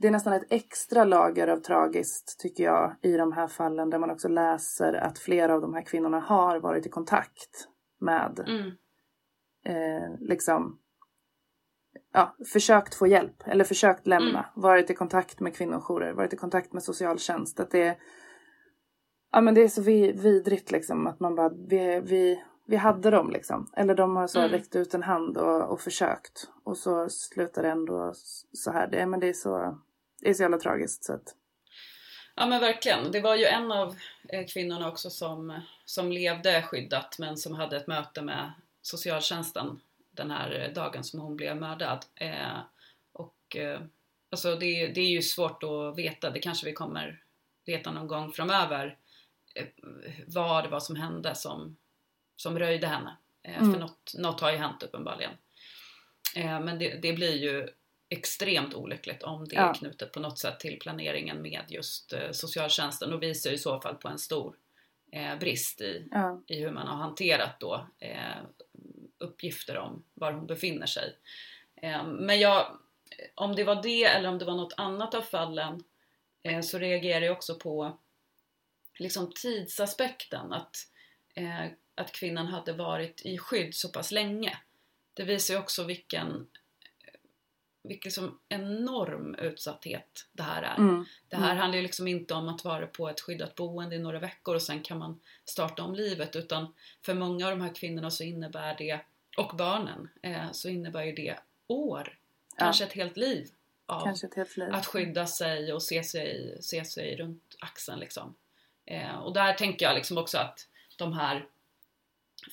det 0.00 0.06
är 0.06 0.10
nästan 0.10 0.32
ett 0.32 0.46
extra 0.50 1.04
lager 1.04 1.48
av 1.48 1.56
tragiskt 1.56 2.38
tycker 2.40 2.64
jag 2.64 2.96
i 3.02 3.16
de 3.16 3.32
här 3.32 3.46
fallen 3.46 3.90
där 3.90 3.98
man 3.98 4.10
också 4.10 4.28
läser 4.28 4.92
att 4.92 5.18
flera 5.18 5.54
av 5.54 5.60
de 5.60 5.74
här 5.74 5.82
kvinnorna 5.82 6.20
har 6.20 6.60
varit 6.60 6.86
i 6.86 6.88
kontakt 6.88 7.68
med 8.00 8.44
Mm. 8.46 8.66
eh, 9.64 10.10
liksom 10.20 10.78
ja, 12.12 12.36
försökt 12.52 12.94
få 12.94 13.06
hjälp 13.06 13.42
eller 13.46 13.64
försökt 13.64 14.06
lämna, 14.06 14.46
varit 14.56 14.90
i 14.90 14.94
kontakt 14.94 15.40
med 15.40 15.54
kvinnojourer, 15.56 16.12
varit 16.12 16.32
i 16.32 16.36
kontakt 16.36 16.72
med 16.72 16.82
socialtjänst. 16.82 17.60
Att 17.60 17.70
det, 17.70 17.82
är- 17.82 17.98
ja, 19.32 19.40
men 19.40 19.54
det 19.54 19.60
är 19.62 19.68
så 19.68 19.82
vi, 19.82 20.12
vidrigt 20.12 20.70
liksom 20.70 21.06
att 21.06 21.20
man 21.20 21.34
bara, 21.34 21.48
vi, 21.48 22.00
vi, 22.00 22.42
vi 22.66 22.76
hade 22.76 23.10
dem 23.10 23.30
liksom. 23.30 23.70
Eller 23.76 23.94
de 23.94 24.16
har 24.16 24.26
så 24.26 24.38
Mm. 24.38 24.50
räckt 24.50 24.76
ut 24.76 24.94
en 24.94 25.02
hand 25.02 25.36
och, 25.36 25.70
och 25.72 25.80
försökt 25.80 26.50
och 26.64 26.76
så 26.76 27.08
slutar 27.08 27.62
det 27.62 27.70
ändå 27.70 28.12
så 28.52 28.70
här. 28.70 28.86
Det, 28.90 29.06
men 29.06 29.20
det 29.20 29.28
är 29.28 29.32
så, 29.32 29.78
det 30.20 30.28
är 30.30 30.34
så 30.34 30.42
jävla 30.42 30.58
tragiskt. 30.58 31.04
Så 31.04 31.12
att, 31.12 31.34
Ja 32.34 32.46
men 32.46 32.60
verkligen. 32.60 33.12
Det 33.12 33.20
var 33.20 33.36
ju 33.36 33.44
en 33.44 33.72
av 33.72 33.96
eh, 34.28 34.46
kvinnorna 34.46 34.88
också 34.88 35.10
som, 35.10 35.60
som 35.84 36.12
levde 36.12 36.62
skyddat 36.62 37.18
men 37.18 37.36
som 37.36 37.54
hade 37.54 37.76
ett 37.76 37.86
möte 37.86 38.22
med 38.22 38.52
socialtjänsten 38.82 39.80
den 40.10 40.30
här 40.30 40.64
eh, 40.64 40.74
dagen 40.74 41.04
som 41.04 41.20
hon 41.20 41.36
blev 41.36 41.56
mördad. 41.56 42.04
Eh, 42.14 42.58
och 43.12 43.56
eh, 43.56 43.80
alltså 44.30 44.56
det, 44.56 44.86
det 44.86 45.00
är 45.00 45.10
ju 45.10 45.22
svårt 45.22 45.62
att 45.62 45.98
veta, 45.98 46.30
det 46.30 46.40
kanske 46.40 46.66
vi 46.66 46.72
kommer 46.72 47.22
veta 47.66 47.92
någon 47.92 48.06
gång 48.06 48.32
framöver 48.32 48.96
eh, 49.54 49.66
vad 50.26 50.64
det 50.64 50.68
var 50.68 50.80
som 50.80 50.96
hände 50.96 51.34
som, 51.34 51.76
som 52.36 52.58
röjde 52.58 52.86
henne. 52.86 53.16
Eh, 53.42 53.58
Mm. 53.58 53.72
För 53.72 53.80
något, 53.80 54.14
något 54.18 54.40
har 54.40 54.52
ju 54.52 54.58
hänt 54.58 54.82
uppenbarligen. 54.82 55.32
Eh, 56.34 56.60
men 56.60 56.78
det, 56.78 56.98
det 57.02 57.12
blir 57.12 57.36
ju 57.36 57.68
extremt 58.08 58.74
olyckligt 58.74 59.22
om 59.22 59.48
det 59.48 59.54
Ja. 59.54 59.70
är 59.70 59.74
knutet 59.74 60.12
på 60.12 60.20
något 60.20 60.38
sätt 60.38 60.60
till 60.60 60.78
planeringen 60.78 61.42
med 61.42 61.64
just 61.68 62.12
eh, 62.12 62.30
socialtjänsten 62.32 63.12
och 63.12 63.22
visar 63.22 63.50
i 63.50 63.58
så 63.58 63.80
fall 63.80 63.94
på 63.94 64.08
en 64.08 64.18
stor 64.18 64.56
eh, 65.12 65.38
brist 65.38 65.80
i, 65.80 66.08
ja, 66.10 66.42
i 66.46 66.60
hur 66.60 66.70
man 66.70 66.86
har 66.86 66.96
hanterat 66.96 67.60
då 67.60 67.86
eh, 67.98 68.36
uppgifter 69.18 69.78
om 69.78 70.04
var 70.14 70.32
hon 70.32 70.46
befinner 70.46 70.86
sig. 70.86 71.16
Eh, 71.76 72.04
men 72.06 72.40
jag, 72.40 72.78
om 73.34 73.54
det 73.56 73.64
var 73.64 73.82
det 73.82 74.04
eller 74.04 74.28
om 74.28 74.38
det 74.38 74.44
var 74.44 74.56
något 74.56 74.74
annat 74.76 75.14
av 75.14 75.22
fallen 75.22 75.84
eh, 76.42 76.60
så 76.60 76.78
reagerar 76.78 77.20
jag 77.24 77.32
också 77.36 77.54
på 77.54 77.98
liksom 78.98 79.32
tidsaspekten 79.32 80.52
att, 80.52 80.76
eh, 81.34 81.64
att 81.94 82.12
kvinnan 82.12 82.46
hade 82.46 82.72
varit 82.72 83.20
i 83.24 83.38
skydd 83.38 83.74
så 83.74 83.88
pass 83.88 84.10
länge. 84.10 84.58
Det 85.14 85.24
visar 85.24 85.54
ju 85.54 85.60
också 85.60 85.84
vilken 85.84 86.46
vilken 87.88 88.12
som 88.12 88.38
enorm 88.48 89.34
utsatthet 89.34 90.26
det 90.32 90.42
här 90.42 90.62
är. 90.62 90.76
mm, 90.76 91.04
Det 91.28 91.36
här 91.36 91.54
handlar 91.56 91.76
ju 91.76 91.82
liksom 91.82 92.08
inte 92.08 92.34
om 92.34 92.48
att 92.48 92.64
vara 92.64 92.86
på 92.86 93.08
ett 93.08 93.20
skyddat 93.20 93.54
boende 93.54 93.96
i 93.96 93.98
några 93.98 94.18
veckor 94.18 94.54
och 94.54 94.62
sen 94.62 94.82
kan 94.82 94.98
man 94.98 95.20
starta 95.44 95.82
om 95.82 95.94
livet 95.94 96.36
utan 96.36 96.74
för 97.02 97.14
många 97.14 97.46
av 97.46 97.50
de 97.58 97.60
här 97.64 97.74
kvinnorna 97.74 98.10
så 98.10 98.24
innebär 98.24 98.74
det, 98.78 99.00
och 99.36 99.56
barnen, 99.56 100.08
eh, 100.22 100.52
så 100.52 100.68
innebär 100.68 101.02
ju 101.04 101.12
det 101.12 101.38
år, 101.66 102.18
Ja. 102.56 102.64
kanske 102.64 102.84
ett 102.84 102.92
helt 102.92 103.16
liv 103.16 103.48
av 103.86 104.06
helt 104.36 104.56
liv. 104.56 104.74
att 104.74 104.86
skydda 104.86 105.26
sig 105.26 105.72
och 105.72 105.82
se 105.82 106.04
sig, 106.04 106.58
se 106.60 106.84
sig 106.84 107.16
runt 107.16 107.56
axeln 107.60 107.98
liksom. 108.00 108.34
Eh, 108.84 109.14
och 109.18 109.32
där 109.34 109.52
tänker 109.52 109.86
jag 109.86 109.94
liksom 109.94 110.18
också 110.18 110.38
att 110.38 110.68
de 110.96 111.12
här 111.12 111.46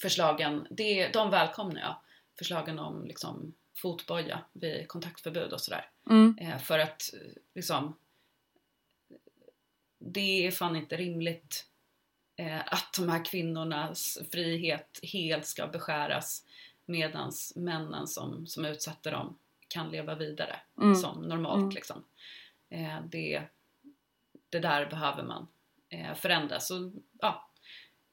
förslagen, 0.01 0.67
det, 0.69 1.07
de 1.07 1.29
välkomnar 1.29 1.81
jag. 1.81 1.95
Förslagen 2.37 2.79
om 2.79 3.05
liksom 3.05 3.53
fotboja 3.75 4.39
vid 4.53 4.87
kontaktförbud 4.87 5.53
och 5.53 5.61
sådär. 5.61 5.89
Mm, 6.09 6.37
Eh, 6.41 6.57
för 6.57 6.79
att 6.79 7.13
liksom 7.55 7.95
det 9.97 10.47
är 10.47 10.51
fan 10.51 10.75
inte 10.75 10.97
rimligt 10.97 11.65
eh, 12.35 12.59
att 12.73 12.93
de 12.97 13.09
här 13.09 13.25
kvinnornas 13.25 14.17
frihet 14.31 14.99
helt 15.03 15.45
ska 15.45 15.67
beskäras 15.67 16.45
medans 16.85 17.53
männen 17.55 18.07
som, 18.07 18.47
som 18.47 18.65
utsätter 18.65 19.11
dem 19.11 19.37
kan 19.67 19.91
leva 19.91 20.15
vidare 20.15 20.59
mm, 20.81 20.95
som 20.95 21.21
normalt 21.21 21.61
Mm. 21.61 21.69
liksom. 21.69 22.03
Eh, 22.69 23.01
det, 23.05 23.43
det 24.49 24.59
där 24.59 24.85
behöver 24.85 25.23
man 25.23 25.47
eh, 25.89 26.15
förändra. 26.15 26.59
Så 26.59 26.91
ja, 27.19 27.49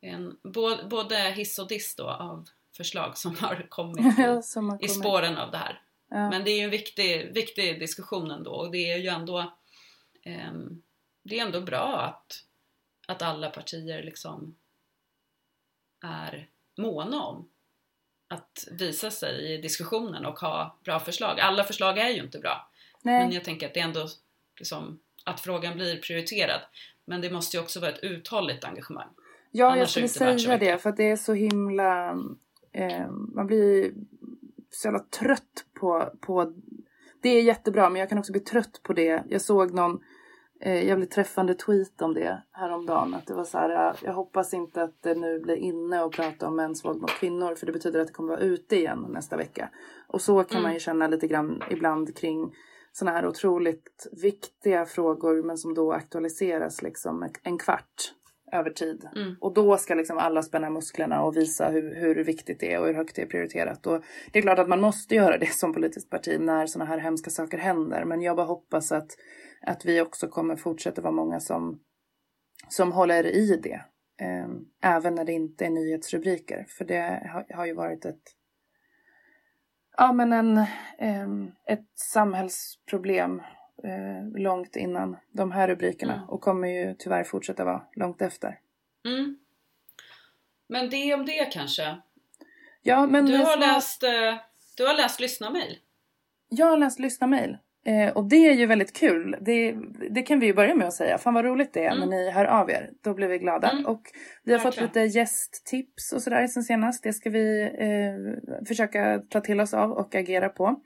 en, 0.01 0.39
både, 0.43 0.85
både 0.85 1.17
hiss 1.17 1.59
och 1.59 1.69
diss 1.69 1.97
då 1.97 2.09
av 2.09 2.49
förslag 2.83 3.19
som 3.19 3.37
har 3.37 3.67
kommit 3.69 3.99
i, 4.19 4.23
Ja, 4.23 4.43
som 4.43 4.69
har 4.69 4.77
i 4.77 4.79
kommit. 4.79 5.01
spåren 5.01 5.37
av 5.37 5.51
det 5.51 5.59
här. 5.59 5.83
Ja. 6.11 6.31
Men 6.31 6.45
det 6.45 6.51
är 6.51 6.59
ju 6.59 6.65
en 6.65 6.71
viktig, 6.71 7.35
viktig 7.35 7.81
diskussion 7.81 8.31
ändå 8.31 8.51
och 8.51 8.71
det 8.71 8.93
är 8.93 8.97
ju 8.99 9.09
ändå 9.09 9.53
ehm, 10.23 10.83
det 11.23 11.39
är 11.39 11.43
ändå 11.47 11.61
bra 11.61 12.01
att, 12.01 12.45
att 13.07 13.23
alla 13.23 13.51
partier 13.51 14.03
liksom 14.03 14.57
är 16.05 16.49
måna 16.79 17.23
om 17.23 17.49
att 18.29 18.69
visa 18.71 19.11
sig 19.11 19.53
i 19.53 19.57
diskussionen 19.57 20.27
och 20.27 20.39
ha 20.39 20.79
bra 20.85 21.01
förslag. 21.01 21.41
Alla 21.41 21.65
förslag 21.65 21.99
är 21.99 22.09
ju 22.09 22.23
inte 22.23 22.39
bra. 22.39 22.71
Nej. 23.03 23.25
Men 23.25 23.33
jag 23.33 23.45
tänker 23.45 23.67
att 23.67 23.75
det 23.75 23.81
är 23.81 23.85
ändå 23.85 24.09
liksom, 24.59 25.01
att 25.25 25.41
frågan 25.41 25.75
blir 25.75 25.97
prioriterad. 25.97 26.61
Men 27.05 27.21
det 27.21 27.31
måste 27.31 27.57
ju 27.57 27.63
också 27.63 27.81
vara 27.81 27.91
ett 27.91 28.03
uthålligt 28.03 28.65
engagemang. 28.65 29.09
Ja, 29.51 29.65
jag 29.65 29.73
Annars 29.73 29.91
skulle 29.91 30.07
värt 30.07 30.41
så 30.41 30.47
säga 30.47 30.59
det 30.59 30.79
för 30.79 30.91
att 30.91 30.97
det 30.97 31.11
är 31.11 31.17
så 31.17 31.35
himla... 31.35 32.19
Eh, 32.73 33.11
man 33.11 33.47
blir 33.47 33.93
så 34.71 34.87
jävla 34.87 34.99
trött 34.99 35.67
på, 35.81 36.11
på... 36.21 36.53
Det 37.23 37.29
är 37.29 37.43
jättebra 37.43 37.91
men 37.91 38.01
jag 38.01 38.09
kan 38.09 38.19
också 38.19 38.33
bli 38.33 38.41
trött 38.41 38.81
på 38.83 38.93
det. 38.93 39.25
Jag 39.29 39.41
såg 39.41 39.75
någon 39.75 40.01
eh, 40.61 40.87
jävligt 40.87 41.11
träffande 41.11 41.55
tweet 41.55 42.03
om 42.03 42.15
det 42.15 42.43
häromdagen. 42.53 43.15
Att 43.15 43.27
det 43.27 43.35
var 43.35 43.45
så 43.45 43.59
här, 43.59 43.97
jag 44.03 44.13
hoppas 44.13 44.55
inte 44.55 44.83
att 44.83 45.03
det 45.03 45.15
nu 45.15 45.41
blir 45.41 45.57
inne 45.57 46.03
och 46.03 46.13
prata 46.13 46.49
om 46.49 46.57
mäns 46.57 46.85
våld 46.85 47.01
mot 47.01 47.11
kvinnor 47.11 47.55
för 47.55 47.67
det 47.67 47.73
betyder 47.73 48.01
att 48.01 48.07
det 48.07 48.13
kommer 48.13 48.29
vara 48.29 48.41
ute 48.41 48.77
igen 48.77 49.07
nästa 49.09 49.37
vecka. 49.37 49.71
Och 50.09 50.21
så 50.21 50.45
kan 50.45 50.57
mm. 50.57 50.63
man 50.63 50.75
ju 50.75 50.81
känna 50.81 51.07
lite 51.07 51.27
grann 51.27 51.63
ibland 51.71 52.17
kring 52.17 52.55
sådana 52.93 53.17
här 53.17 53.27
otroligt 53.27 54.07
viktiga 54.23 54.87
frågor 54.87 55.43
men 55.43 55.59
som 55.59 55.75
då 55.75 55.93
aktualiseras 55.93 56.83
liksom 56.83 57.29
en 57.43 57.59
kvart 57.59 58.13
över 58.53 58.71
tid. 58.71 59.09
Mm. 59.17 59.37
Och 59.41 59.55
då 59.55 59.77
ska 59.77 59.95
liksom 59.95 60.19
alla 60.19 60.43
spänna 60.43 60.71
musklerna 60.71 61.23
och 61.23 61.37
visa 61.37 61.69
hur, 61.69 61.95
hur 61.95 62.25
viktigt 62.25 62.61
det 62.61 62.73
är 62.73 62.81
och 62.81 62.87
hur 62.87 62.95
högt 62.95 63.17
det 63.17 63.23
är 63.23 63.27
prioriterat. 63.27 63.87
Och 63.87 64.03
det 64.33 64.39
är 64.39 64.43
klart 64.43 64.59
att 64.59 64.69
man 64.69 64.81
måste 64.81 65.15
göra 65.15 65.39
det 65.39 65.47
som 65.53 65.75
politiskt 65.75 66.11
parti 66.11 66.41
när 66.41 66.67
sådana 66.67 66.91
här 66.91 66.99
hemska 66.99 67.31
saker 67.31 67.59
händer. 67.59 68.05
Men 68.05 68.23
jag 68.23 68.37
bara 68.37 68.47
hoppas 68.47 68.93
att, 68.93 69.17
att 69.67 69.85
vi 69.85 70.01
också 70.01 70.29
kommer 70.29 70.57
fortsätta 70.57 71.03
vara 71.03 71.13
många 71.13 71.41
som, 71.41 71.81
som 72.69 72.93
håller 72.93 73.27
i 73.27 73.57
det. 73.63 73.85
Eh, 74.21 74.49
även 74.83 75.15
när 75.15 75.25
det 75.25 75.33
inte 75.33 75.67
är 75.67 75.71
nyhetsrubriker. 75.71 76.67
För 76.69 76.85
det 76.85 77.31
har, 77.33 77.57
har 77.57 77.67
ju 77.67 77.75
varit 77.75 78.05
ett 78.05 78.23
ja, 79.97 80.13
men 80.13 80.33
en, 80.33 80.59
eh, 80.99 81.29
ett 81.67 81.89
samhällsproblem 81.95 83.43
eh, 83.85 84.41
långt 84.41 84.77
innan 84.77 85.17
de 85.33 85.53
här 85.53 85.69
rubrikerna 85.69 86.15
mm. 86.15 86.29
och 86.29 86.41
kommer 86.41 86.69
ju 86.69 86.95
tyvärr 86.99 87.25
fortsätta 87.25 87.65
vara 87.65 87.83
långt 87.97 88.23
efter. 88.23 88.59
Mm. 89.05 89.39
Men 90.69 90.91
det 90.91 91.15
om 91.15 91.27
det 91.27 91.53
kanske? 91.53 91.97
Ja, 92.83 93.07
men 93.07 93.27
du, 93.27 93.37
har 93.37 93.57
läst, 93.57 94.03
eh, 94.03 94.11
du 94.77 94.87
har 94.87 94.97
läst 94.97 95.21
lyssnarmail? 95.21 95.79
Jag 96.49 96.67
har 96.67 96.77
läst 96.77 96.99
lyssnarmail. 96.99 97.59
Eh, 97.85 98.13
och 98.13 98.29
det 98.29 98.49
är 98.49 98.53
ju 98.53 98.67
väldigt 98.67 98.93
kul. 98.93 99.37
Det, 99.41 99.77
det 100.11 100.23
kan 100.23 100.41
vi 100.41 100.47
ju 100.47 100.55
börja 100.55 100.75
med 100.75 100.87
att 100.87 100.95
säga. 100.95 101.19
Fan 101.19 101.35
vad 101.35 101.45
roligt 101.45 101.73
det 101.73 101.85
är 101.85 101.93
mm. 101.93 102.09
när 102.09 102.17
ni 102.17 102.31
hör 102.31 102.45
av 102.45 102.71
er. 102.71 102.91
Då 103.03 103.15
blir 103.15 103.29
vi 103.29 103.39
glada. 103.39 103.71
Mm. 103.71 103.87
Och 103.87 104.03
vi 104.45 104.53
har 104.53 104.59
Verkligen. 104.59 104.89
fått 104.89 104.97
lite 104.97 105.19
gästtips 105.19 106.13
och 106.13 106.23
sådär 106.23 106.47
sen 106.47 106.63
senast. 106.63 107.03
Det 107.03 107.13
ska 107.13 107.31
vi 107.31 107.63
eh, 107.63 108.65
försöka 108.67 109.23
ta 109.29 109.41
till 109.41 109.61
oss 109.61 109.75
av 109.75 109.93
och 109.93 110.15
agera 110.15 110.49
på. 110.49 110.81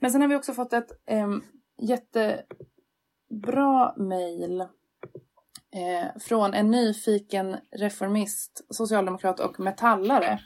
Men 0.00 0.10
sen 0.10 0.20
har 0.20 0.28
vi 0.28 0.36
också 0.36 0.52
fått 0.52 0.72
ett 0.72 0.90
eh, 1.06 1.28
jättebra 1.80 2.44
mejl 3.96 4.60
eh, 4.60 4.66
från 6.20 6.54
en 6.54 6.70
nyfiken 6.70 7.56
reformist, 7.76 8.66
socialdemokrat 8.70 9.40
och 9.40 9.60
metallare. 9.60 10.40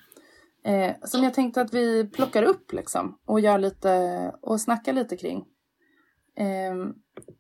Eh, 0.65 0.95
som 1.03 1.23
jag 1.23 1.35
tänkte 1.35 1.61
att 1.61 1.75
vi 1.75 2.11
plockar 2.11 2.43
upp 2.43 2.73
liksom 2.73 3.19
och 3.25 3.41
gör 3.41 3.59
lite 3.59 4.33
och 4.43 4.61
snackar 4.61 4.93
lite 4.93 5.17
kring. 5.17 5.45
Eh, 6.37 6.75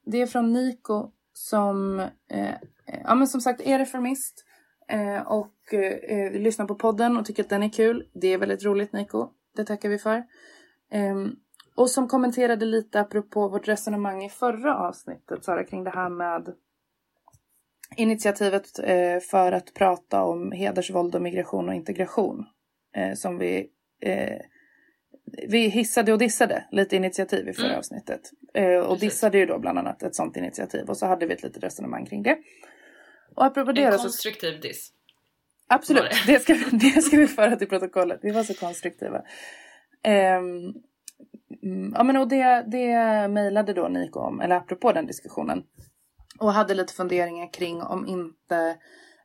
det 0.06 0.22
är 0.22 0.26
från 0.26 0.52
Niko 0.52 1.10
som, 1.32 2.00
eh, 2.30 2.54
eh, 2.86 3.00
ja 3.04 3.14
men 3.14 3.28
som 3.28 3.40
sagt 3.40 3.60
är 3.60 3.78
reformist 3.78 4.44
eh, 4.88 5.22
och 5.26 5.74
eh, 5.74 6.18
eh, 6.18 6.32
lyssnar 6.32 6.66
på 6.66 6.74
podden 6.74 7.16
och 7.16 7.26
tycker 7.26 7.42
att 7.42 7.48
den 7.48 7.62
är 7.62 7.68
kul. 7.68 8.08
Det 8.14 8.28
är 8.28 8.38
väldigt 8.38 8.64
roligt 8.64 8.92
Niko. 8.92 9.28
Det 9.56 9.64
tackar 9.64 9.88
vi 9.88 9.98
för. 9.98 10.24
Ehm, 10.90 11.36
och 11.76 11.90
som 11.90 12.08
kommenterade 12.08 12.64
lite 12.64 13.00
apropå 13.00 13.48
vårt 13.48 13.68
resonemang 13.68 14.24
i 14.24 14.30
förra 14.30 14.78
avsnittet, 14.78 15.44
Sara, 15.44 15.64
kring 15.64 15.84
det 15.84 15.90
här 15.90 16.08
med 16.08 16.54
initiativet 17.96 18.78
eh, 18.78 19.20
för 19.20 19.52
att 19.52 19.74
prata 19.74 20.22
om 20.22 20.52
hedersvåld 20.52 21.14
och 21.14 21.22
migration 21.22 21.68
och 21.68 21.74
integration. 21.74 22.46
Eh, 22.96 23.14
som 23.14 23.38
vi, 23.38 23.70
eh, 24.00 24.40
vi 25.48 25.68
hissade 25.68 26.12
och 26.12 26.18
dissade 26.18 26.64
lite 26.70 26.96
initiativ 26.96 27.48
i 27.48 27.52
förra 27.52 27.66
mm. 27.66 27.78
avsnittet. 27.78 28.20
Och 28.42 28.52
Precis. 28.52 29.00
dissade 29.00 29.38
ju 29.38 29.46
då 29.46 29.58
bland 29.58 29.78
annat 29.78 30.02
ett 30.02 30.14
sånt 30.14 30.36
initiativ 30.36 30.88
och 30.88 30.96
så 30.96 31.06
hade 31.06 31.26
vi 31.26 31.34
ett 31.34 31.42
litet 31.42 31.64
resonemang 31.64 32.06
kring 32.06 32.22
det. 32.22 32.38
Och 33.34 33.44
apropå 33.44 33.70
en 33.70 33.76
det 33.76 33.98
konstruktiv 33.98 34.54
så... 34.54 34.60
diss. 34.60 34.92
Absolut, 35.66 36.02
det. 36.26 36.32
det. 36.32 36.40
ska, 36.40 36.54
det 36.72 37.02
ska 37.02 37.16
vi 37.16 37.26
föra 37.26 37.56
till 37.56 37.68
protokollet. 37.68 38.20
Vi 38.22 38.30
var 38.30 38.42
så 38.42 38.54
konstruktiva. 38.54 39.22
Um, 40.38 40.82
Mm, 41.64 41.92
ja 41.94 42.04
men 42.04 42.16
och 42.16 42.28
det, 42.28 42.64
det 42.66 43.28
mejlade 43.28 43.72
då 43.72 43.88
Niko 43.88 44.20
om, 44.20 44.40
eller 44.40 44.56
apropå 44.56 44.92
den 44.92 45.06
diskussionen. 45.06 45.62
Och 46.38 46.52
hade 46.52 46.74
lite 46.74 46.92
funderingar 46.92 47.52
kring 47.52 47.82
om 47.82 48.06
inte, 48.06 48.76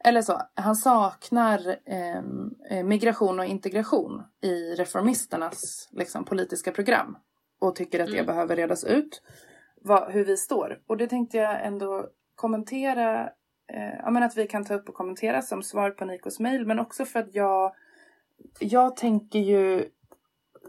eller 0.04 0.22
så, 0.22 0.42
han 0.56 0.76
saknar 0.76 1.76
ehm, 1.86 2.52
eh, 2.70 2.84
migration 2.84 3.40
och 3.40 3.46
integration 3.46 4.24
i 4.42 4.76
reformisternas 4.76 5.90
liksom, 5.92 6.26
politiska 6.26 6.72
program. 6.72 7.18
Och 7.60 7.76
tycker 7.76 8.00
att 8.00 8.08
det 8.12 8.14
mm. 8.14 8.26
behöver 8.26 8.56
redas 8.56 8.84
ut, 8.84 9.22
vad, 9.82 10.12
hur 10.12 10.26
vi 10.26 10.38
står. 10.38 10.82
Och 10.88 10.98
det 10.98 11.08
tänkte 11.08 11.38
jag 11.38 11.66
ändå 11.66 12.08
kommentera, 12.36 13.24
eh, 13.74 13.96
ja 14.04 14.12
men 14.12 14.24
att 14.24 14.38
vi 14.38 14.48
kan 14.48 14.66
ta 14.66 14.74
upp 14.74 14.90
och 14.90 14.96
kommentera 14.96 15.42
som 15.42 15.64
svar 15.64 15.92
på 15.92 16.06
Nikos 16.06 16.40
mejl. 16.40 16.66
Men 16.66 16.80
också 16.80 17.06
för 17.06 17.20
att 17.20 17.36
jag, 17.36 17.74
jag 18.60 18.96
tänker 18.96 19.40
ju 19.40 19.90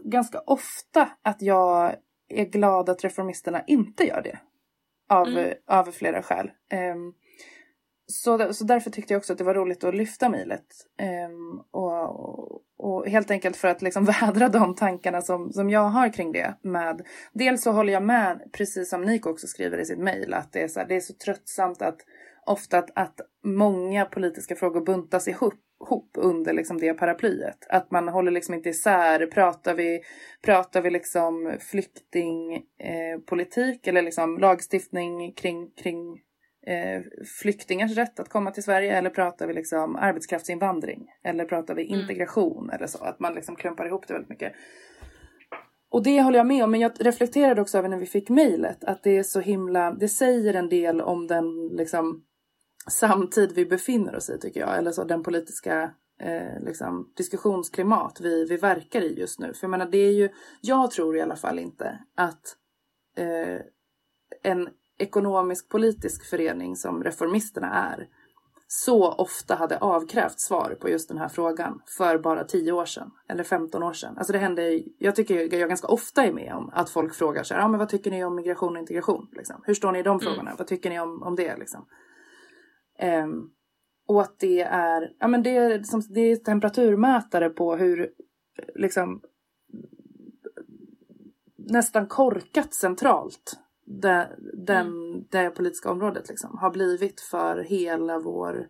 ganska 0.03 0.39
ofta 0.39 1.09
att 1.21 1.41
jag 1.41 1.95
är 2.29 2.45
glad 2.45 2.89
att 2.89 3.03
reformisterna 3.03 3.63
inte 3.67 4.03
gör 4.03 4.21
det. 4.21 4.39
Av, 5.09 5.27
mm. 5.27 5.53
av 5.67 5.83
flera 5.83 6.21
skäl. 6.21 6.51
Um, 6.93 7.13
så, 8.05 8.53
så 8.53 8.63
därför 8.63 8.91
tyckte 8.91 9.13
jag 9.13 9.19
också 9.19 9.33
att 9.33 9.37
det 9.37 9.43
var 9.43 9.53
roligt 9.53 9.83
att 9.83 9.95
lyfta 9.95 10.29
mejlet. 10.29 10.65
Um, 11.27 11.63
och, 11.71 12.61
och, 12.77 13.07
helt 13.07 13.31
enkelt 13.31 13.57
för 13.57 13.67
att 13.67 13.81
liksom 13.81 14.05
vädra 14.21 14.49
de 14.49 14.75
tankarna 14.75 15.21
som, 15.21 15.51
som 15.53 15.69
jag 15.69 15.89
har 15.89 16.13
kring 16.13 16.31
det. 16.31 16.55
Med, 16.61 17.01
dels 17.33 17.63
så 17.63 17.71
håller 17.71 17.93
jag 17.93 18.03
med, 18.03 18.49
precis 18.53 18.89
som 18.89 19.01
Nico 19.01 19.29
också 19.29 19.47
skriver 19.47 19.77
i 19.77 19.85
sitt 19.85 19.99
mejl, 19.99 20.33
att 20.33 20.53
det 20.53 20.61
är, 20.61 20.67
så 20.67 20.79
här, 20.79 20.87
det 20.87 20.95
är 20.95 20.99
så 20.99 21.13
tröttsamt 21.13 21.81
att 21.81 21.97
ofta 22.45 22.77
att, 22.77 22.89
att 22.95 23.21
många 23.43 24.05
politiska 24.05 24.55
frågor 24.55 24.81
buntas 24.81 25.27
ihop 25.27 25.59
ihop 25.83 26.11
under 26.17 26.53
liksom 26.53 26.77
det 26.77 26.93
paraplyet. 26.93 27.67
Att 27.69 27.91
man 27.91 28.07
håller 28.07 28.31
liksom 28.31 28.53
inte 28.53 28.69
isär. 28.69 29.25
Pratar 29.25 29.75
vi, 29.75 30.01
pratar 30.41 30.81
vi 30.81 30.89
liksom 30.89 31.53
flyktingpolitik 31.59 33.87
eller 33.87 34.01
liksom 34.01 34.37
lagstiftning 34.37 35.33
kring, 35.33 35.71
kring 35.71 36.19
eh, 36.67 37.01
flyktingars 37.41 37.97
rätt 37.97 38.19
att 38.19 38.29
komma 38.29 38.51
till 38.51 38.63
Sverige 38.63 38.97
eller 38.97 39.09
pratar 39.09 39.47
vi 39.47 39.53
liksom 39.53 39.95
arbetskraftsinvandring 39.95 41.07
eller 41.23 41.45
pratar 41.45 41.75
vi 41.75 41.87
mm. 41.87 41.99
integration 41.99 42.63
mm. 42.63 42.75
eller 42.75 42.87
så. 42.87 43.03
Att 43.03 43.19
man 43.19 43.33
liksom 43.33 43.55
klumpar 43.55 43.85
ihop 43.85 44.07
det 44.07 44.13
väldigt 44.13 44.29
mycket. 44.29 44.53
Och 45.91 46.03
det 46.03 46.21
håller 46.21 46.37
jag 46.37 46.47
med 46.47 46.63
om, 46.63 46.71
men 46.71 46.79
jag 46.79 46.91
reflekterade 46.99 47.61
också 47.61 47.77
över 47.77 47.89
när 47.89 47.97
vi 47.97 48.05
fick 48.05 48.29
mejlet 48.29 48.83
att 48.83 49.03
det 49.03 49.17
är 49.17 49.23
så 49.23 49.39
himla, 49.39 49.91
det 49.91 50.07
säger 50.07 50.53
en 50.53 50.69
del 50.69 51.01
om 51.01 51.27
den 51.27 51.67
liksom 51.67 52.23
samtid 52.89 53.51
vi 53.55 53.65
befinner 53.65 54.15
oss 54.15 54.29
i 54.29 54.37
tycker 54.37 54.59
jag. 54.59 54.77
Eller 54.77 54.91
så 54.91 55.03
den 55.03 55.23
politiska 55.23 55.93
eh, 56.19 56.63
liksom, 56.65 57.13
diskussionsklimat 57.17 58.21
vi, 58.21 58.45
vi 58.45 58.57
verkar 58.57 59.01
i 59.01 59.19
just 59.19 59.39
nu. 59.39 59.53
För 59.53 59.63
jag 59.63 59.71
menar 59.71 59.85
det 59.85 59.97
är 59.97 60.13
ju, 60.13 60.29
jag 60.61 60.91
tror 60.91 61.17
i 61.17 61.21
alla 61.21 61.35
fall 61.35 61.59
inte 61.59 61.99
att 62.15 62.55
eh, 63.17 63.61
en 64.43 64.69
ekonomisk 64.97 65.69
politisk 65.69 66.29
förening 66.29 66.75
som 66.75 67.03
Reformisterna 67.03 67.73
är 67.73 68.07
så 68.73 69.11
ofta 69.11 69.55
hade 69.55 69.77
avkrävt 69.77 70.39
svar 70.39 70.77
på 70.81 70.89
just 70.89 71.09
den 71.09 71.17
här 71.17 71.27
frågan 71.29 71.81
för 71.97 72.17
bara 72.17 72.43
10 72.43 72.71
år 72.71 72.85
sedan 72.85 73.11
eller 73.29 73.43
15 73.43 73.83
år 73.83 73.93
sedan. 73.93 74.17
Alltså 74.17 74.33
det 74.33 74.39
händer, 74.39 74.83
jag 74.97 75.15
tycker 75.15 75.59
jag 75.59 75.69
ganska 75.69 75.87
ofta 75.87 76.23
är 76.23 76.31
med 76.31 76.53
om 76.53 76.69
att 76.73 76.89
folk 76.89 77.15
frågar 77.15 77.43
så 77.43 77.53
här, 77.53 77.61
ja 77.61 77.67
men 77.67 77.79
vad 77.79 77.89
tycker 77.89 78.11
ni 78.11 78.23
om 78.23 78.35
migration 78.35 78.75
och 78.75 78.79
integration? 78.79 79.27
Liksom? 79.31 79.61
Hur 79.65 79.73
står 79.73 79.91
ni 79.91 79.99
i 79.99 80.03
de 80.03 80.09
mm. 80.09 80.19
frågorna? 80.19 80.49
Mm. 80.49 80.55
Vad 80.57 80.67
tycker 80.67 80.89
ni 80.89 80.99
om, 80.99 81.23
om 81.23 81.35
det? 81.35 81.57
Liksom? 81.57 81.85
Um, 83.01 83.53
och 84.07 84.21
att 84.21 84.39
det 84.39 84.61
är, 84.61 85.13
ja, 85.19 85.27
men 85.27 85.43
det, 85.43 85.55
är, 85.55 85.83
som, 85.83 86.01
det 86.09 86.21
är 86.21 86.35
temperaturmätare 86.35 87.49
på 87.49 87.75
hur 87.75 88.11
liksom, 88.75 89.21
nästan 91.55 92.07
korkat 92.07 92.73
centralt 92.73 93.59
det, 93.85 94.35
den, 94.53 94.87
mm. 94.87 95.25
det 95.29 95.49
politiska 95.49 95.91
området 95.91 96.29
liksom, 96.29 96.57
har 96.57 96.71
blivit 96.71 97.21
för 97.21 97.57
hela 97.57 98.19
vår 98.19 98.67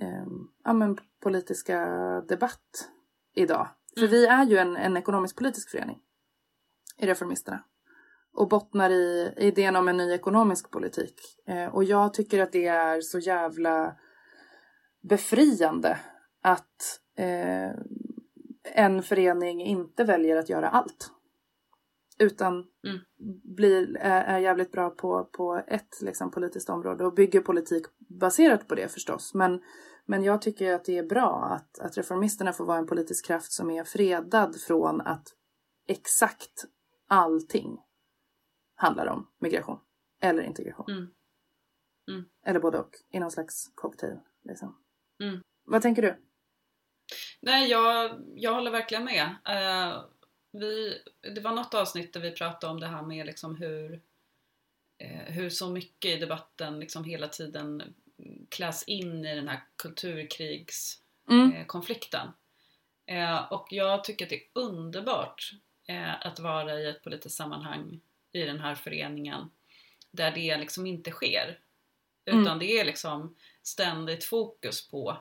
um, 0.00 0.50
ja, 0.64 0.72
men, 0.72 0.98
politiska 1.20 1.80
debatt 2.28 2.90
idag. 3.34 3.68
För 3.94 4.06
mm. 4.06 4.10
vi 4.10 4.26
är 4.26 4.44
ju 4.44 4.56
en, 4.56 4.76
en 4.76 4.96
ekonomisk 4.96 5.36
politisk 5.36 5.70
förening 5.70 6.00
i 6.98 7.06
Reformisterna 7.06 7.64
och 8.34 8.48
bottnar 8.48 8.90
i 8.90 9.34
idén 9.36 9.76
om 9.76 9.88
en 9.88 9.96
ny 9.96 10.12
ekonomisk 10.12 10.70
politik. 10.70 11.20
Eh, 11.46 11.74
och 11.74 11.84
jag 11.84 12.14
tycker 12.14 12.42
att 12.42 12.52
det 12.52 12.66
är 12.66 13.00
så 13.00 13.18
jävla 13.18 13.96
befriande 15.02 15.98
att 16.42 17.00
eh, 17.16 17.70
en 18.74 19.02
förening 19.02 19.62
inte 19.62 20.04
väljer 20.04 20.36
att 20.36 20.48
göra 20.48 20.68
allt. 20.68 21.10
Utan 22.18 22.54
mm. 22.54 22.98
blir, 23.56 23.96
är, 23.96 24.24
är 24.24 24.38
jävligt 24.38 24.72
bra 24.72 24.90
på, 24.90 25.24
på 25.24 25.62
ett 25.66 26.00
liksom, 26.00 26.30
politiskt 26.30 26.70
område 26.70 27.04
och 27.04 27.14
bygger 27.14 27.40
politik 27.40 27.84
baserat 27.98 28.68
på 28.68 28.74
det 28.74 28.88
förstås. 28.88 29.34
Men, 29.34 29.60
men 30.06 30.22
jag 30.22 30.42
tycker 30.42 30.72
att 30.72 30.84
det 30.84 30.98
är 30.98 31.06
bra 31.06 31.44
att, 31.44 31.78
att 31.78 31.96
reformisterna 31.98 32.52
får 32.52 32.64
vara 32.64 32.78
en 32.78 32.86
politisk 32.86 33.26
kraft 33.26 33.52
som 33.52 33.70
är 33.70 33.84
fredad 33.84 34.56
från 34.60 35.00
att 35.00 35.28
exakt 35.88 36.64
allting 37.08 37.78
handlar 38.84 39.06
om 39.06 39.26
migration 39.38 39.80
eller 40.20 40.42
integration. 40.42 40.86
Mm. 40.88 41.14
Mm. 42.08 42.24
Eller 42.46 42.60
både 42.60 42.78
och, 42.78 42.94
i 43.10 43.20
någon 43.20 43.30
slags 43.30 43.70
cocktail. 43.74 44.18
Liksom. 44.42 44.78
Mm. 45.22 45.42
Vad 45.64 45.82
tänker 45.82 46.02
du? 46.02 46.22
Nej, 47.40 47.70
jag, 47.70 48.20
jag 48.34 48.54
håller 48.54 48.70
verkligen 48.70 49.04
med. 49.04 49.24
Uh, 49.24 50.04
vi, 50.52 51.02
det 51.34 51.40
var 51.40 51.52
något 51.52 51.74
avsnitt 51.74 52.12
där 52.12 52.20
vi 52.20 52.30
pratade 52.30 52.72
om 52.72 52.80
det 52.80 52.86
här 52.86 53.02
med 53.02 53.26
liksom 53.26 53.56
hur, 53.56 53.92
uh, 55.04 55.24
hur 55.26 55.50
så 55.50 55.70
mycket 55.70 56.10
i 56.10 56.16
debatten 56.16 56.80
liksom 56.80 57.04
hela 57.04 57.28
tiden 57.28 57.94
kläs 58.48 58.82
in 58.82 59.24
i 59.24 59.34
den 59.34 59.48
här 59.48 59.60
kulturkrigskonflikten. 59.76 62.28
Mm. 63.06 63.34
Uh, 63.34 63.52
och 63.52 63.66
jag 63.70 64.04
tycker 64.04 64.24
att 64.24 64.30
det 64.30 64.36
är 64.36 64.48
underbart 64.54 65.52
att 66.20 66.38
vara 66.38 66.80
i 66.80 66.86
ett 66.86 67.02
politiskt 67.02 67.36
sammanhang 67.36 68.00
i 68.34 68.44
den 68.44 68.60
här 68.60 68.74
föreningen 68.74 69.50
där 70.10 70.30
det 70.30 70.56
liksom 70.56 70.86
inte 70.86 71.10
sker. 71.10 71.58
Utan 72.24 72.46
mm. 72.46 72.58
det 72.58 72.80
är 72.80 72.84
liksom 72.84 73.36
ständigt 73.62 74.24
fokus 74.24 74.88
på 74.88 75.16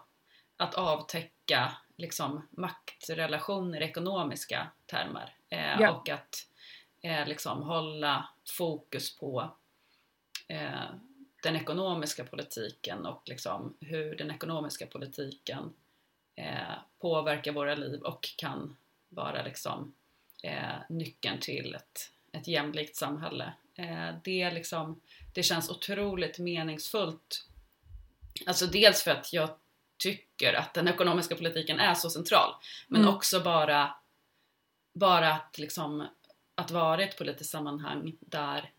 att 0.58 0.76
avtäcka 0.76 1.78
liksom 1.98 2.48
maktrelationer 2.52 3.82
ekonomiska 3.82 4.72
termer. 4.86 5.36
Eh, 5.50 5.82
ja. 5.82 5.92
Och 5.92 6.10
att 6.10 6.48
eh, 7.02 7.28
liksom 7.28 7.64
hålla 7.64 8.30
fokus 8.58 9.18
på 9.18 9.58
eh, 10.48 10.90
den 11.44 11.56
ekonomiska 11.56 12.24
politiken 12.24 13.06
och 13.06 13.22
liksom 13.26 13.78
hur 13.80 14.16
den 14.16 14.32
ekonomiska 14.32 14.88
politiken 14.88 15.74
eh, 16.36 16.74
påverkar 17.00 17.52
våra 17.52 17.76
liv 17.76 18.02
och 18.02 18.30
kan 18.38 18.76
vara 19.10 19.44
liksom 19.44 19.96
eh, 20.44 20.76
nyckeln 20.90 21.40
till 21.40 21.76
ett, 21.76 22.12
ett 22.34 22.48
jämlikt 22.48 22.96
samhälle. 22.96 23.54
Eh, 23.76 24.16
det, 24.24 24.52
liksom, 24.52 25.02
det 25.34 25.44
känns 25.44 25.70
otroligt 25.70 26.40
meningsfullt. 26.40 27.48
Alltså 28.48 28.66
dels 28.66 29.04
för 29.04 29.12
att 29.12 29.34
jag 29.34 29.50
tycker 29.98 30.54
att 30.54 30.74
den 30.74 30.88
ekonomiska 30.88 31.36
politiken 31.36 31.80
är 31.80 31.94
så 31.94 32.10
central. 32.10 32.54
Men 32.88 33.02
mm. 33.02 33.16
också 33.16 33.40
bara, 33.40 33.96
bara 34.94 35.34
att, 35.34 35.58
liksom, 35.58 36.08
att 36.56 36.72
vara 36.72 37.02
i 37.02 37.06
ett 37.06 37.18
politiskt 37.18 37.52
sammanhang 37.52 38.14
där, 38.20 38.72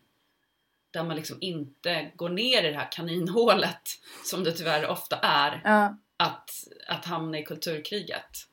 där 0.91 1.03
man 1.03 1.15
liksom 1.15 1.37
inte 1.41 2.11
går 2.15 2.29
ner 2.29 2.63
i 2.63 2.71
det 2.71 2.77
här 2.77 2.91
kaninhålet 2.91 3.89
som 4.25 4.43
det 4.43 4.51
tyvärr 4.51 4.87
ofta 4.87 5.19
är. 5.19 5.61
Ja. 5.63 5.97
Att, 6.17 6.51
att 6.87 7.05
hamna 7.05 7.39
i 7.39 7.43
kulturkriget. 7.43 8.47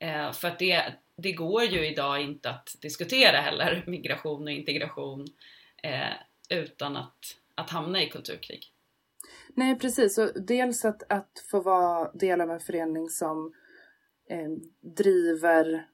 Eh, 0.00 0.32
för 0.32 0.48
att 0.48 0.58
det, 0.58 0.94
det 1.16 1.32
går 1.32 1.62
ju 1.62 1.86
idag 1.86 2.22
inte 2.22 2.50
att 2.50 2.76
diskutera 2.82 3.36
heller 3.36 3.84
migration 3.86 4.42
och 4.42 4.50
integration 4.50 5.26
eh, 5.82 6.14
utan 6.58 6.96
att, 6.96 7.18
att 7.54 7.70
hamna 7.70 8.02
i 8.02 8.08
kulturkrig. 8.10 8.72
Nej 9.54 9.78
precis, 9.78 10.18
och 10.18 10.30
dels 10.46 10.84
att, 10.84 11.02
att 11.12 11.44
få 11.50 11.60
vara 11.60 12.12
del 12.12 12.40
av 12.40 12.50
en 12.50 12.60
förening 12.60 13.08
som 13.08 13.52
eh, 14.30 14.50
driver, 14.96 15.86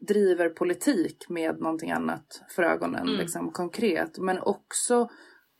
driver 0.00 0.48
politik 0.48 1.28
med 1.28 1.60
någonting 1.60 1.90
annat 1.90 2.42
för 2.48 2.62
ögonen, 2.62 3.08
mm. 3.08 3.20
liksom 3.20 3.52
konkret. 3.52 4.18
Men 4.18 4.38
också 4.38 5.08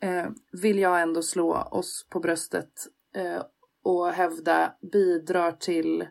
eh, 0.01 0.27
vill 0.61 0.79
jag 0.79 1.01
ändå 1.01 1.21
slå 1.21 1.53
oss 1.53 2.07
på 2.09 2.19
bröstet 2.19 2.71
eh, 3.15 3.43
och 3.83 4.11
hävda 4.11 4.75
bidrar 4.91 5.51
till 5.51 6.01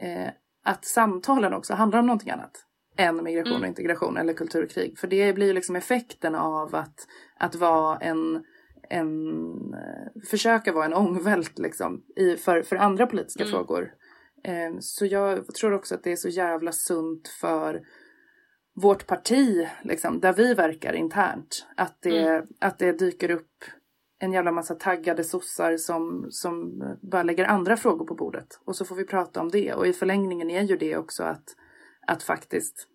eh, 0.00 0.30
att 0.70 0.84
samtalen 0.84 1.54
också 1.54 1.74
handlar 1.74 1.98
om 1.98 2.06
någonting 2.06 2.30
annat 2.30 2.66
än 2.96 3.24
migration 3.24 3.52
mm. 3.52 3.62
och 3.62 3.68
integration 3.68 4.16
eller 4.16 4.32
kulturkrig. 4.32 4.98
För 4.98 5.06
det 5.06 5.32
blir 5.32 5.54
liksom 5.54 5.76
effekten 5.76 6.34
av 6.34 6.74
att, 6.74 7.06
att 7.38 7.54
vara 7.54 7.98
en 7.98 8.44
en, 8.90 9.74
eh, 9.74 10.22
försöka 10.30 10.72
vara 10.72 10.84
en 10.84 10.94
ångvält 10.94 11.58
liksom, 11.58 12.02
i, 12.16 12.36
för, 12.36 12.62
för 12.62 12.76
andra 12.76 13.06
politiska 13.06 13.42
mm. 13.42 13.52
frågor. 13.52 13.90
Eh, 14.44 14.78
så 14.80 15.06
jag 15.06 15.54
tror 15.54 15.72
också 15.72 15.94
att 15.94 16.04
det 16.04 16.12
är 16.12 16.16
så 16.16 16.28
jävla 16.28 16.72
sunt 16.72 17.28
för 17.40 17.80
vårt 18.74 19.06
parti, 19.06 19.68
liksom, 19.82 20.20
där 20.20 20.32
vi 20.32 20.54
verkar 20.54 20.92
internt, 20.92 21.66
att 21.76 21.98
det, 22.02 22.28
mm. 22.28 22.46
att 22.60 22.78
det 22.78 22.92
dyker 22.92 23.30
upp 23.30 23.64
en 24.22 24.32
jävla 24.32 24.52
massa 24.52 24.74
taggade 24.74 25.24
sossar 25.24 25.76
som, 25.76 26.26
som 26.30 26.82
bara 27.02 27.22
lägger 27.22 27.44
andra 27.44 27.76
frågor 27.76 28.06
på 28.06 28.14
bordet. 28.14 28.60
Och 28.64 28.76
så 28.76 28.84
får 28.84 28.96
vi 28.96 29.04
prata 29.04 29.40
om 29.40 29.48
det. 29.48 29.74
Och 29.74 29.86
i 29.86 29.92
förlängningen 29.92 30.50
är 30.50 30.62
ju 30.62 30.76
det 30.76 30.96
också 30.96 31.22
att, 31.22 31.44
att 32.06 32.22
faktiskt 32.22 32.86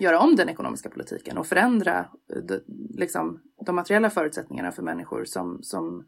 göra 0.00 0.20
om 0.20 0.36
den 0.36 0.48
ekonomiska 0.48 0.90
politiken 0.90 1.38
och 1.38 1.46
förändra 1.46 1.98
eh, 1.98 2.42
de, 2.42 2.60
liksom, 2.98 3.40
de 3.66 3.76
materiella 3.76 4.10
förutsättningarna 4.10 4.72
för 4.72 4.82
människor 4.82 5.24
som, 5.24 5.58
som 5.62 6.04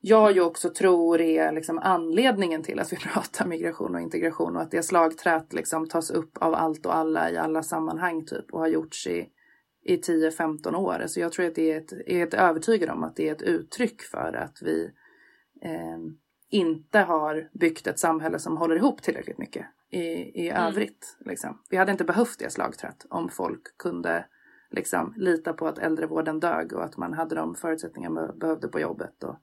jag 0.00 0.32
ju 0.32 0.40
också 0.40 0.70
tror 0.70 1.20
är 1.20 1.52
liksom 1.52 1.78
anledningen 1.78 2.62
till 2.62 2.80
att 2.80 2.92
vi 2.92 2.96
pratar 3.12 3.46
migration 3.46 3.94
och 3.94 4.00
integration 4.00 4.56
och 4.56 4.62
att 4.62 4.70
det 4.70 4.82
slagträt 4.82 5.52
liksom 5.52 5.88
tas 5.88 6.10
upp 6.10 6.38
av 6.40 6.54
allt 6.54 6.86
och 6.86 6.96
alla 6.96 7.30
i 7.30 7.36
alla 7.36 7.62
sammanhang 7.62 8.26
typ 8.26 8.52
och 8.52 8.60
har 8.60 8.68
gjorts 8.68 9.06
i, 9.06 9.28
i 9.86 9.96
10-15 9.96 10.74
år. 10.74 11.04
Så 11.06 11.20
jag 11.20 11.32
tror 11.32 11.46
att 11.46 11.54
det 11.54 11.72
är 11.72 11.78
ett, 11.78 11.92
är 11.92 12.26
ett 12.26 12.34
övertygad 12.34 12.90
om 12.90 13.04
att 13.04 13.16
det 13.16 13.28
är 13.28 13.32
ett 13.32 13.42
uttryck 13.42 14.02
för 14.02 14.32
att 14.32 14.58
vi 14.62 14.90
eh, 15.62 15.98
inte 16.50 16.98
har 16.98 17.48
byggt 17.52 17.86
ett 17.86 17.98
samhälle 17.98 18.38
som 18.38 18.56
håller 18.56 18.76
ihop 18.76 19.02
tillräckligt 19.02 19.38
mycket 19.38 19.66
i, 19.90 20.00
i 20.44 20.48
mm. 20.48 20.62
övrigt. 20.62 21.16
Liksom. 21.20 21.62
Vi 21.70 21.76
hade 21.76 21.92
inte 21.92 22.04
behövt 22.04 22.38
det 22.38 22.52
slagtrött 22.52 23.06
om 23.10 23.28
folk 23.28 23.78
kunde 23.78 24.26
liksom, 24.70 25.14
lita 25.16 25.52
på 25.52 25.66
att 25.66 25.78
äldrevården 25.78 26.40
dög 26.40 26.72
och 26.72 26.84
att 26.84 26.96
man 26.96 27.12
hade 27.12 27.34
de 27.34 27.54
förutsättningar 27.54 28.10
man 28.10 28.38
behövde 28.38 28.68
på 28.68 28.80
jobbet. 28.80 29.24
Och 29.24 29.36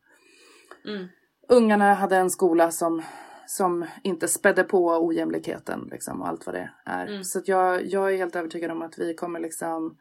mm. 0.86 1.08
Ungarna 1.50 1.94
hade 1.94 2.18
en 2.18 2.30
skola 2.30 2.72
som, 2.72 3.02
som 3.46 3.86
inte 4.04 4.28
spädde 4.28 4.64
på 4.64 5.06
ojämlikheten 5.08 5.88
liksom, 5.92 6.22
och 6.22 6.28
allt 6.28 6.46
vad 6.46 6.56
det 6.56 6.70
är. 6.86 7.08
Mm. 7.08 7.24
Så 7.24 7.42
jag, 7.46 7.86
jag 7.86 8.14
är 8.14 8.18
helt 8.18 8.36
övertygad 8.36 8.72
om 8.72 8.82
att 8.82 9.00
vi 9.00 9.14
kommer 9.14 9.40
liksom 9.40 9.98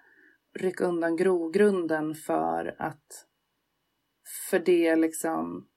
rycka 0.55 0.85
undan 0.85 1.17
grogrunden 1.17 2.15
för 2.15 2.77
att 2.79 3.27
för 4.51 4.59
det 4.59 4.97
liksom 4.97 5.69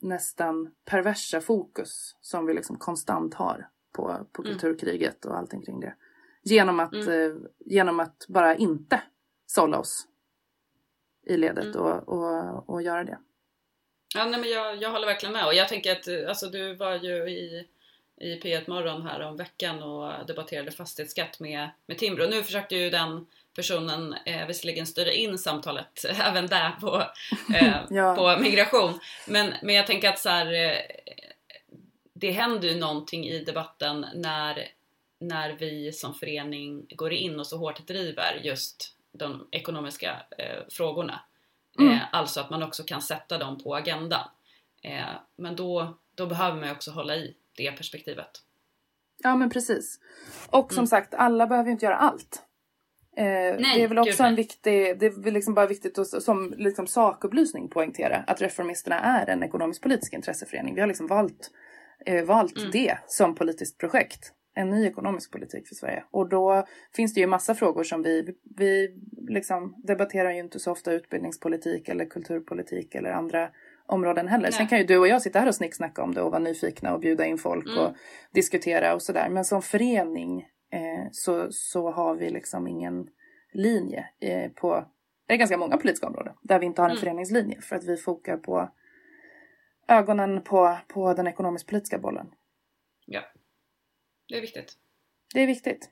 nästan 0.00 0.74
perversa 0.84 1.40
fokus 1.40 2.16
som 2.20 2.46
vi 2.46 2.54
liksom 2.54 2.78
konstant 2.78 3.34
har 3.34 3.68
på, 3.92 4.26
på 4.32 4.42
mm. 4.42 4.52
kulturkriget 4.52 5.24
och 5.24 5.38
allting 5.38 5.62
kring 5.62 5.80
det. 5.80 5.94
Genom 6.42 6.80
att, 6.80 6.94
mm. 6.94 7.08
eh, 7.08 7.36
genom 7.58 8.00
att 8.00 8.26
bara 8.28 8.56
inte 8.56 9.02
sålla 9.46 9.78
oss 9.78 10.06
i 11.26 11.36
ledet 11.36 11.74
mm. 11.74 11.80
och, 11.80 12.08
och, 12.08 12.68
och 12.68 12.82
göra 12.82 13.04
det. 13.04 13.18
Ja, 14.14 14.24
nej, 14.24 14.40
men 14.40 14.50
jag, 14.50 14.82
jag 14.82 14.90
håller 14.90 15.06
verkligen 15.06 15.32
med 15.32 15.46
och 15.46 15.54
jag 15.54 15.68
tänker 15.68 15.92
att 15.92 16.08
eh, 16.08 16.28
alltså, 16.28 16.46
du 16.46 16.74
var 16.74 16.94
ju 16.94 17.30
i, 17.30 17.68
i 18.16 18.40
P1 18.40 18.70
Morgon 18.70 19.02
här 19.02 19.20
om 19.20 19.36
veckan 19.36 19.82
och 19.82 20.26
debatterade 20.26 20.70
fastighetsskatt 20.70 21.40
med, 21.40 21.70
med 21.86 21.98
Timbro. 21.98 22.26
Nu 22.26 22.42
försökte 22.42 22.76
ju 22.76 22.90
den 22.90 23.26
personen 23.54 24.14
eh, 24.26 24.46
visserligen 24.46 24.86
styra 24.86 25.12
in 25.12 25.38
samtalet 25.38 26.04
även 26.24 26.46
där 26.46 26.70
på, 26.70 27.02
eh, 27.54 27.80
ja. 27.90 28.14
på 28.16 28.42
migration. 28.42 29.00
Men, 29.26 29.54
men 29.62 29.74
jag 29.74 29.86
tänker 29.86 30.08
att 30.08 30.18
så 30.18 30.28
här, 30.28 30.52
eh, 30.52 30.76
det 32.14 32.30
händer 32.30 32.68
ju 32.68 32.78
någonting 32.78 33.28
i 33.28 33.44
debatten 33.44 34.06
när, 34.14 34.68
när 35.18 35.52
vi 35.52 35.92
som 35.92 36.14
förening 36.14 36.86
går 36.88 37.12
in 37.12 37.40
och 37.40 37.46
så 37.46 37.56
hårt 37.56 37.86
driver 37.86 38.40
just 38.42 38.96
de 39.12 39.48
ekonomiska 39.50 40.22
eh, 40.38 40.62
frågorna. 40.68 41.20
Mm. 41.78 41.92
Eh, 41.92 42.00
alltså 42.12 42.40
att 42.40 42.50
man 42.50 42.62
också 42.62 42.82
kan 42.82 43.02
sätta 43.02 43.38
dem 43.38 43.58
på 43.58 43.74
agendan. 43.74 44.28
Eh, 44.82 45.04
men 45.36 45.56
då, 45.56 45.98
då 46.14 46.26
behöver 46.26 46.56
man 46.56 46.68
ju 46.68 46.74
också 46.74 46.90
hålla 46.90 47.16
i 47.16 47.36
det 47.56 47.72
perspektivet. 47.72 48.30
Ja 49.22 49.36
men 49.36 49.50
precis. 49.50 50.00
Och 50.50 50.72
som 50.72 50.78
mm. 50.78 50.86
sagt, 50.86 51.14
alla 51.14 51.46
behöver 51.46 51.66
ju 51.66 51.72
inte 51.72 51.86
göra 51.86 51.96
allt. 51.96 52.42
Eh, 53.16 53.24
nej, 53.24 53.76
det 53.76 53.82
är 53.82 53.88
väl 53.88 53.98
också 53.98 54.22
en 54.22 54.34
viktig, 54.34 54.98
det 54.98 55.06
är 55.06 55.30
liksom 55.30 55.54
bara 55.54 55.66
viktigt 55.66 55.98
att 55.98 56.22
som 56.22 56.54
liksom 56.56 56.86
sakupplysning 56.86 57.68
poängtera 57.68 58.24
att 58.26 58.42
Reformisterna 58.42 59.00
är 59.00 59.30
en 59.30 59.42
ekonomisk 59.42 59.82
politisk 59.82 60.12
intresseförening. 60.12 60.74
Vi 60.74 60.80
har 60.80 60.88
liksom 60.88 61.06
valt 61.06 61.50
eh, 62.06 62.24
valt 62.24 62.58
mm. 62.58 62.70
det 62.70 62.98
som 63.06 63.34
politiskt 63.34 63.78
projekt. 63.78 64.32
En 64.54 64.70
ny 64.70 64.86
ekonomisk 64.86 65.32
politik 65.32 65.68
för 65.68 65.74
Sverige. 65.74 66.04
Och 66.10 66.28
då 66.28 66.66
finns 66.96 67.14
det 67.14 67.20
ju 67.20 67.26
massa 67.26 67.54
frågor 67.54 67.84
som 67.84 68.02
vi, 68.02 68.34
vi 68.56 68.96
liksom 69.28 69.74
debatterar 69.84 70.32
ju 70.32 70.38
inte 70.38 70.58
så 70.58 70.72
ofta 70.72 70.92
utbildningspolitik 70.92 71.88
eller 71.88 72.04
kulturpolitik 72.04 72.94
eller 72.94 73.10
andra 73.10 73.48
områden 73.86 74.28
heller. 74.28 74.42
Nej. 74.42 74.52
Sen 74.52 74.66
kan 74.66 74.78
ju 74.78 74.84
du 74.84 74.98
och 74.98 75.08
jag 75.08 75.22
sitta 75.22 75.38
här 75.38 75.48
och 75.48 75.54
snicksnacka 75.54 76.02
om 76.02 76.14
det 76.14 76.22
och 76.22 76.30
vara 76.30 76.42
nyfikna 76.42 76.94
och 76.94 77.00
bjuda 77.00 77.26
in 77.26 77.38
folk 77.38 77.66
mm. 77.66 77.78
och 77.78 77.94
diskutera 78.34 78.94
och 78.94 79.02
sådär. 79.02 79.28
Men 79.28 79.44
som 79.44 79.62
förening 79.62 80.46
eh, 80.72 81.08
så, 81.12 81.52
så 81.52 81.90
har 81.90 82.14
vi 82.14 82.30
liksom 82.30 82.66
ingen 82.66 83.10
linje 83.52 84.08
eh, 84.20 84.50
på, 84.50 84.86
det 85.26 85.34
är 85.34 85.38
ganska 85.38 85.58
många 85.58 85.76
politiska 85.76 86.06
områden 86.06 86.34
där 86.42 86.58
vi 86.58 86.66
inte 86.66 86.82
har 86.82 86.88
en 86.88 86.92
mm. 86.92 87.00
föreningslinje 87.00 87.60
för 87.60 87.76
att 87.76 87.84
vi 87.84 87.96
fokar 87.96 88.36
på 88.36 88.70
ögonen 89.88 90.42
på, 90.42 90.78
på 90.88 91.14
den 91.14 91.26
ekonomisk-politiska 91.26 91.98
bollen. 91.98 92.26
Ja, 93.06 93.22
det 94.28 94.36
är 94.36 94.40
viktigt. 94.40 94.78
Det 95.34 95.40
är 95.40 95.46
viktigt. 95.46 95.90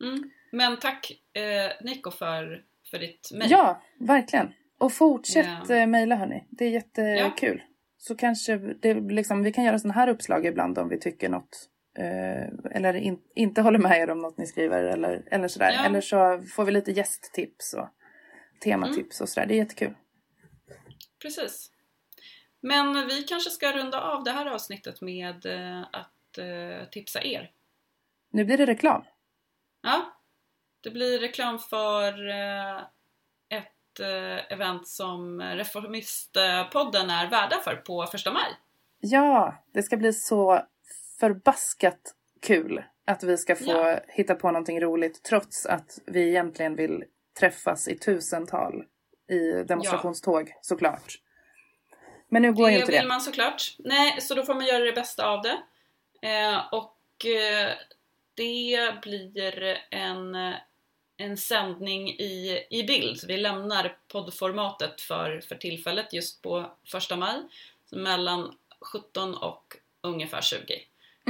Mm. 0.00 0.30
Men 0.52 0.78
tack 0.78 1.22
eh, 1.32 1.84
Nico 1.86 2.10
för, 2.10 2.64
för 2.90 2.98
ditt 2.98 3.30
mejl. 3.32 3.50
Ja, 3.50 3.82
verkligen. 3.98 4.52
Och 4.78 4.92
fortsätt 4.92 5.68
ja. 5.68 5.86
mejla 5.86 6.16
hörni. 6.16 6.46
Det 6.50 6.64
är 6.64 6.70
jättekul. 6.70 7.62
Ja. 7.66 7.74
Så 7.96 8.16
kanske 8.16 8.56
det, 8.56 8.94
liksom, 8.94 9.42
vi 9.42 9.52
kan 9.52 9.64
göra 9.64 9.78
sådana 9.78 9.94
här 9.94 10.08
uppslag 10.08 10.46
ibland 10.46 10.78
om 10.78 10.88
vi 10.88 10.98
tycker 10.98 11.28
något 11.28 11.70
eh, 12.00 12.76
eller 12.76 12.94
in, 12.94 13.20
inte 13.34 13.62
håller 13.62 13.78
med 13.78 13.98
er 13.98 14.10
om 14.10 14.18
något 14.18 14.38
ni 14.38 14.46
skriver 14.46 14.82
eller, 14.82 15.22
eller 15.30 15.48
sådär. 15.48 15.72
Ja. 15.72 15.84
Eller 15.84 16.00
så 16.00 16.42
får 16.56 16.64
vi 16.64 16.72
lite 16.72 16.92
gästtips 16.92 17.74
och 17.74 17.88
tematips 18.62 19.20
mm. 19.20 19.24
och 19.24 19.28
sådär. 19.28 19.46
Det 19.46 19.54
är 19.54 19.58
jättekul. 19.58 19.94
Precis. 21.22 21.70
Men 22.62 23.06
vi 23.06 23.22
kanske 23.22 23.50
ska 23.50 23.72
runda 23.72 24.00
av 24.00 24.24
det 24.24 24.30
här 24.30 24.46
avsnittet 24.46 25.00
med 25.00 25.46
eh, 25.46 25.80
att 25.80 26.38
eh, 26.38 26.88
tipsa 26.90 27.22
er. 27.22 27.50
Nu 28.30 28.44
blir 28.44 28.58
det 28.58 28.66
reklam. 28.66 29.04
Ja, 29.82 30.16
det 30.80 30.90
blir 30.90 31.18
reklam 31.18 31.58
för 31.58 32.28
eh, 32.28 32.80
ett 33.48 34.00
event 34.48 34.88
som 34.88 35.42
Reformistpodden 35.42 37.10
är 37.10 37.30
värda 37.30 37.56
för 37.64 37.76
på 37.76 38.06
första 38.06 38.32
maj. 38.32 38.56
Ja, 39.00 39.64
det 39.72 39.82
ska 39.82 39.96
bli 39.96 40.12
så 40.12 40.66
förbaskat 41.20 42.14
kul 42.42 42.82
att 43.04 43.22
vi 43.22 43.36
ska 43.36 43.56
få 43.56 43.70
ja. 43.70 44.00
hitta 44.08 44.34
på 44.34 44.50
någonting 44.50 44.80
roligt 44.80 45.22
trots 45.22 45.66
att 45.66 45.98
vi 46.06 46.28
egentligen 46.28 46.76
vill 46.76 47.04
träffas 47.40 47.88
i 47.88 47.98
tusental 47.98 48.84
i 49.30 49.64
demonstrationståg 49.64 50.48
ja. 50.48 50.58
såklart. 50.62 51.18
Men 52.28 52.42
nu 52.42 52.52
går 52.52 52.66
det 52.66 52.72
ju 52.72 52.78
inte 52.78 52.92
det. 52.92 52.96
Det 52.96 53.00
vill 53.00 53.08
man 53.08 53.20
såklart. 53.20 53.76
Nej, 53.78 54.20
så 54.20 54.34
då 54.34 54.42
får 54.42 54.54
man 54.54 54.66
göra 54.66 54.84
det 54.84 54.92
bästa 54.92 55.26
av 55.26 55.42
det. 55.42 55.58
Eh, 56.28 56.58
och 56.72 57.26
eh, 57.26 57.70
det 58.34 58.94
blir 59.02 59.78
en, 59.90 60.34
en 61.16 61.36
sändning 61.36 62.08
i, 62.08 62.66
i 62.70 62.82
bild. 62.82 63.20
Vi 63.28 63.36
lämnar 63.36 63.96
poddformatet 64.08 65.00
för, 65.00 65.40
för 65.40 65.54
tillfället 65.54 66.12
just 66.12 66.42
på 66.42 66.72
första 66.86 67.16
maj. 67.16 67.36
Mellan 67.92 68.54
17 68.92 69.34
och 69.34 69.76
ungefär 70.02 70.40
20 70.40 70.80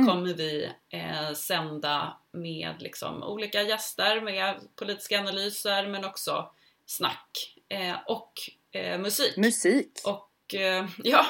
mm. 0.01 0.07
kommer 0.07 0.35
vi 0.35 0.71
eh, 0.89 1.33
sända 1.33 2.17
med 2.31 2.75
liksom, 2.79 3.23
olika 3.23 3.63
gäster, 3.63 4.21
med 4.21 4.61
politiska 4.77 5.19
analyser 5.21 5.87
men 5.87 6.05
också 6.05 6.51
snack 6.87 7.57
eh, 7.69 7.97
och 8.07 8.33
eh, 8.73 8.99
musik. 8.99 9.37
Musik? 9.37 9.91
Och 10.05 10.55
eh, 10.55 10.87
ja, 11.05 11.27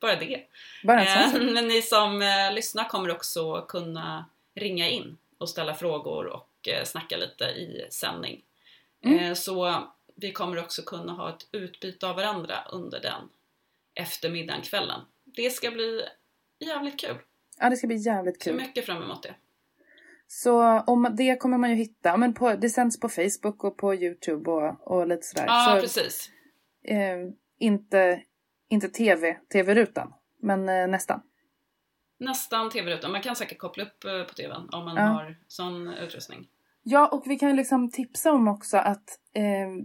bara 0.00 0.16
det. 0.16 0.40
Bara 0.84 1.04
eh, 1.04 1.32
men 1.40 1.68
ni 1.68 1.82
som 1.82 2.22
eh, 2.22 2.52
lyssnar 2.52 2.88
kommer 2.88 3.10
också 3.10 3.62
kunna 3.62 4.24
ringa 4.54 4.88
in 4.88 5.16
och 5.38 5.48
ställa 5.48 5.74
frågor 5.74 6.26
och 6.26 6.68
eh, 6.68 6.84
snacka 6.84 7.16
lite 7.16 7.44
i 7.44 7.86
sändning. 7.90 8.42
Mm. 9.04 9.36
så 9.36 9.84
vi 10.14 10.32
kommer 10.32 10.58
också 10.58 10.82
kunna 10.82 11.12
ha 11.12 11.30
ett 11.30 11.46
utbyte 11.52 12.08
av 12.08 12.16
varandra 12.16 12.64
under 12.72 13.00
den 13.00 13.28
eftermiddagen, 13.94 14.62
kvällen. 14.62 15.00
Det 15.24 15.50
ska 15.50 15.70
bli 15.70 16.02
jävligt 16.58 17.00
kul. 17.00 17.16
Ja, 17.60 17.70
det 17.70 17.76
ska 17.76 17.86
bli 17.86 17.96
jävligt 17.96 18.42
kul. 18.42 18.58
Så 18.58 18.66
mycket 18.66 18.86
fram 18.86 19.02
emot 19.02 19.22
det. 19.22 19.34
Så 20.26 20.80
om 20.80 21.14
det 21.16 21.36
kommer 21.36 21.58
man 21.58 21.70
ju 21.70 21.76
hitta, 21.76 22.16
men 22.16 22.34
på, 22.34 22.54
det 22.54 22.68
sänds 22.68 23.00
på 23.00 23.08
Facebook 23.08 23.64
och 23.64 23.76
på 23.76 23.94
Youtube 23.94 24.50
och, 24.50 24.92
och 24.92 25.06
lite 25.06 25.22
sådär. 25.26 25.44
Ja, 25.46 25.72
så, 25.74 25.80
precis. 25.80 26.30
Eh, 26.84 27.16
inte, 27.58 28.22
inte 28.68 28.88
TV, 28.88 29.36
TV-rutan, 29.52 30.12
men 30.42 30.68
eh, 30.68 30.88
nästan. 30.88 31.20
Nästan 32.18 32.70
TV-rutan. 32.70 33.12
Man 33.12 33.22
kan 33.22 33.36
säkert 33.36 33.58
koppla 33.58 33.84
upp 33.84 34.04
eh, 34.04 34.22
på 34.24 34.34
TVn 34.34 34.68
om 34.72 34.84
man 34.84 34.96
ja. 34.96 35.02
har 35.02 35.36
sån 35.48 35.88
utrustning. 35.88 36.48
Ja, 36.82 37.08
och 37.08 37.22
vi 37.26 37.38
kan 37.38 37.56
liksom 37.56 37.90
tipsa 37.90 38.32
om 38.32 38.48
också 38.48 38.76
att 38.76 39.18
eh, 39.34 39.84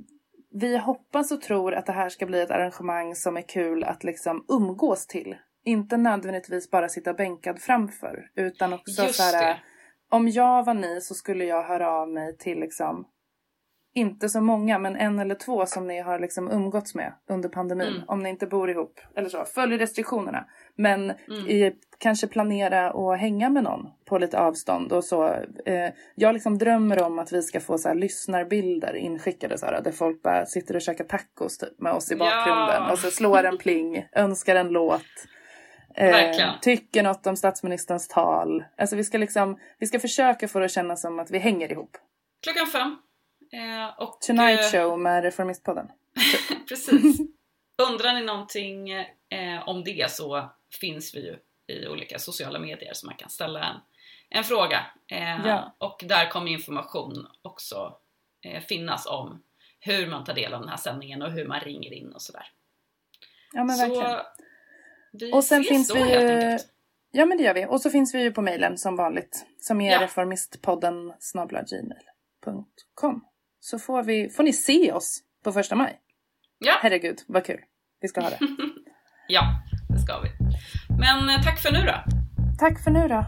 vi 0.52 0.78
hoppas 0.78 1.32
och 1.32 1.42
tror 1.42 1.74
att 1.74 1.86
det 1.86 1.92
här 1.92 2.10
ska 2.10 2.26
bli 2.26 2.42
ett 2.42 2.52
arrangemang 2.52 3.16
som 3.16 3.38
är 3.38 3.42
kul 3.42 3.84
att 3.84 4.04
liksom 4.04 4.46
umgås 4.48 5.08
till. 5.08 5.36
Inte 5.70 5.98
nödvändigtvis 5.98 6.72
bara 6.72 6.90
sitta 6.90 7.14
bänkad 7.14 7.60
framför 7.60 8.30
utan 8.36 8.74
också 8.74 9.04
Just 9.04 9.16
så 9.16 9.24
här, 9.24 9.64
om 10.10 10.28
jag 10.28 10.66
var 10.66 10.74
ni 10.74 11.02
så 11.02 11.16
skulle 11.16 11.46
jag 11.46 11.64
höra 11.64 11.92
av 11.92 12.10
mig 12.10 12.38
till 12.38 12.60
liksom 12.60 13.06
inte 13.94 14.30
så 14.30 14.42
många 14.42 14.80
men 14.80 14.96
en 14.96 15.20
eller 15.20 15.36
två 15.36 15.66
som 15.66 15.88
ni 15.88 16.00
har 16.00 16.20
liksom 16.20 16.52
umgåtts 16.52 16.96
med 16.96 17.14
under 17.30 17.50
pandemin. 17.50 17.88
Mm. 17.88 18.04
Om 18.08 18.20
ni 18.20 18.30
inte 18.30 18.48
bor 18.48 18.70
ihop 18.70 19.00
eller 19.16 19.30
så. 19.30 19.46
Följ 19.46 19.78
restriktionerna. 19.78 20.46
Men 20.76 21.04
mm. 21.04 21.48
i, 21.48 21.76
kanske 21.98 22.28
planera 22.28 22.94
och 22.94 23.18
hänga 23.18 23.50
med 23.50 23.64
någon 23.64 23.90
på 24.06 24.18
lite 24.18 24.40
avstånd 24.40 24.92
och 24.92 25.04
så. 25.04 25.28
Eh, 25.66 25.90
jag 26.16 26.34
liksom 26.34 26.58
drömmer 26.58 27.04
om 27.04 27.20
att 27.20 27.32
vi 27.32 27.42
ska 27.42 27.60
få 27.60 27.78
så 27.78 27.88
här 27.88 27.96
lyssnarbilder 27.96 28.96
inskickade 28.96 29.58
så 29.58 29.66
här, 29.66 29.82
där 29.82 29.92
folk 29.92 30.22
bara 30.22 30.46
sitter 30.46 30.76
och 30.76 30.82
käkar 30.82 31.06
tacos 31.06 31.58
typ, 31.58 31.80
med 31.80 31.94
oss 31.94 32.12
i 32.12 32.16
bakgrunden 32.16 32.84
ja. 32.84 32.92
och 32.92 33.00
så 33.00 33.12
slår 33.12 33.44
en 33.44 33.58
pling, 33.58 34.08
önskar 34.16 34.56
en 34.56 34.70
låt. 34.70 35.02
Eh, 36.00 36.60
tycker 36.62 37.04
något 37.04 37.28
om 37.28 37.36
statsministerns 37.36 38.08
tal. 38.08 38.64
Alltså 38.78 38.96
vi 38.96 39.04
ska 39.04 39.18
liksom, 39.18 39.60
vi 39.80 39.88
ska 39.88 40.00
försöka 40.00 40.48
få 40.48 40.60
det 40.60 40.66
att 40.66 40.72
kännas 40.72 41.02
som 41.02 41.20
att 41.20 41.32
vi 41.32 41.40
hänger 41.40 41.72
ihop. 41.72 41.98
Klockan 42.44 42.68
fem. 42.68 42.98
Eh, 43.52 44.02
och, 44.04 44.22
Tonight 44.22 44.60
eh, 44.60 44.72
Show 44.72 45.00
med 45.00 45.24
Reformistpodden. 45.24 45.88
Precis. 46.70 47.20
Undrar 47.90 48.14
ni 48.14 48.22
någonting 48.22 48.92
eh, 49.30 49.68
om 49.68 49.84
det 49.84 50.12
så 50.12 50.50
finns 50.82 51.16
vi 51.16 51.20
ju 51.20 51.38
i 51.76 51.88
olika 51.88 52.20
sociala 52.20 52.60
medier 52.60 52.94
så 52.94 53.06
man 53.06 53.16
kan 53.16 53.30
ställa 53.30 53.64
en, 53.64 53.76
en 54.30 54.44
fråga. 54.44 54.86
Eh, 55.08 55.48
ja. 55.48 55.76
Och 55.78 56.04
där 56.08 56.30
kommer 56.30 56.52
information 56.52 57.28
också 57.42 57.98
eh, 58.42 58.62
finnas 58.62 59.06
om 59.06 59.44
hur 59.80 60.08
man 60.08 60.24
tar 60.24 60.34
del 60.34 60.54
av 60.54 60.60
den 60.60 60.70
här 60.70 60.78
sändningen 60.78 61.22
och 61.22 61.32
hur 61.32 61.48
man 61.48 61.60
ringer 61.60 61.94
in 61.94 62.14
och 62.14 62.22
sådär. 62.22 62.46
Ja 63.54 63.64
men 63.64 63.78
verkligen. 63.78 64.20
Vi 65.12 65.34
och 65.34 65.44
sen 65.44 65.62
ses 65.62 65.70
finns 65.70 65.88
då 65.88 65.94
vi 65.94 66.00
helt 66.00 66.44
enkelt. 66.44 66.68
Ja 67.12 67.26
men 67.26 67.38
det 67.38 67.44
gör 67.44 67.54
vi. 67.54 67.66
Och 67.66 67.82
så 67.82 67.90
finns 67.90 68.16
vi 68.16 68.22
ju 68.22 68.32
på 68.32 68.42
mejlen 68.42 68.78
som 68.78 68.96
vanligt. 68.96 69.46
Som 69.60 69.82
är 69.82 69.92
ja. 69.92 70.02
reformistpodden 70.02 71.14
gmail.com. 71.70 73.26
Så 73.60 73.80
får, 73.80 74.04
vi, 74.04 74.30
får 74.30 74.44
ni 74.44 74.54
se 74.54 74.92
oss 74.92 75.20
på 75.44 75.52
första 75.52 75.76
maj. 75.76 76.00
Ja. 76.58 76.74
Herregud 76.82 77.20
vad 77.28 77.46
kul. 77.46 77.60
Vi 78.02 78.08
ska 78.08 78.22
ha 78.22 78.30
det. 78.30 78.40
ja, 79.28 79.42
det 79.90 80.00
ska 80.00 80.20
vi. 80.20 80.30
Men 81.00 81.30
eh, 81.30 81.44
tack 81.44 81.60
för 81.60 81.72
nu 81.72 81.80
då. 81.80 82.04
Tack 82.60 82.84
för 82.84 82.92
nu 82.92 83.08
då. 83.08 83.26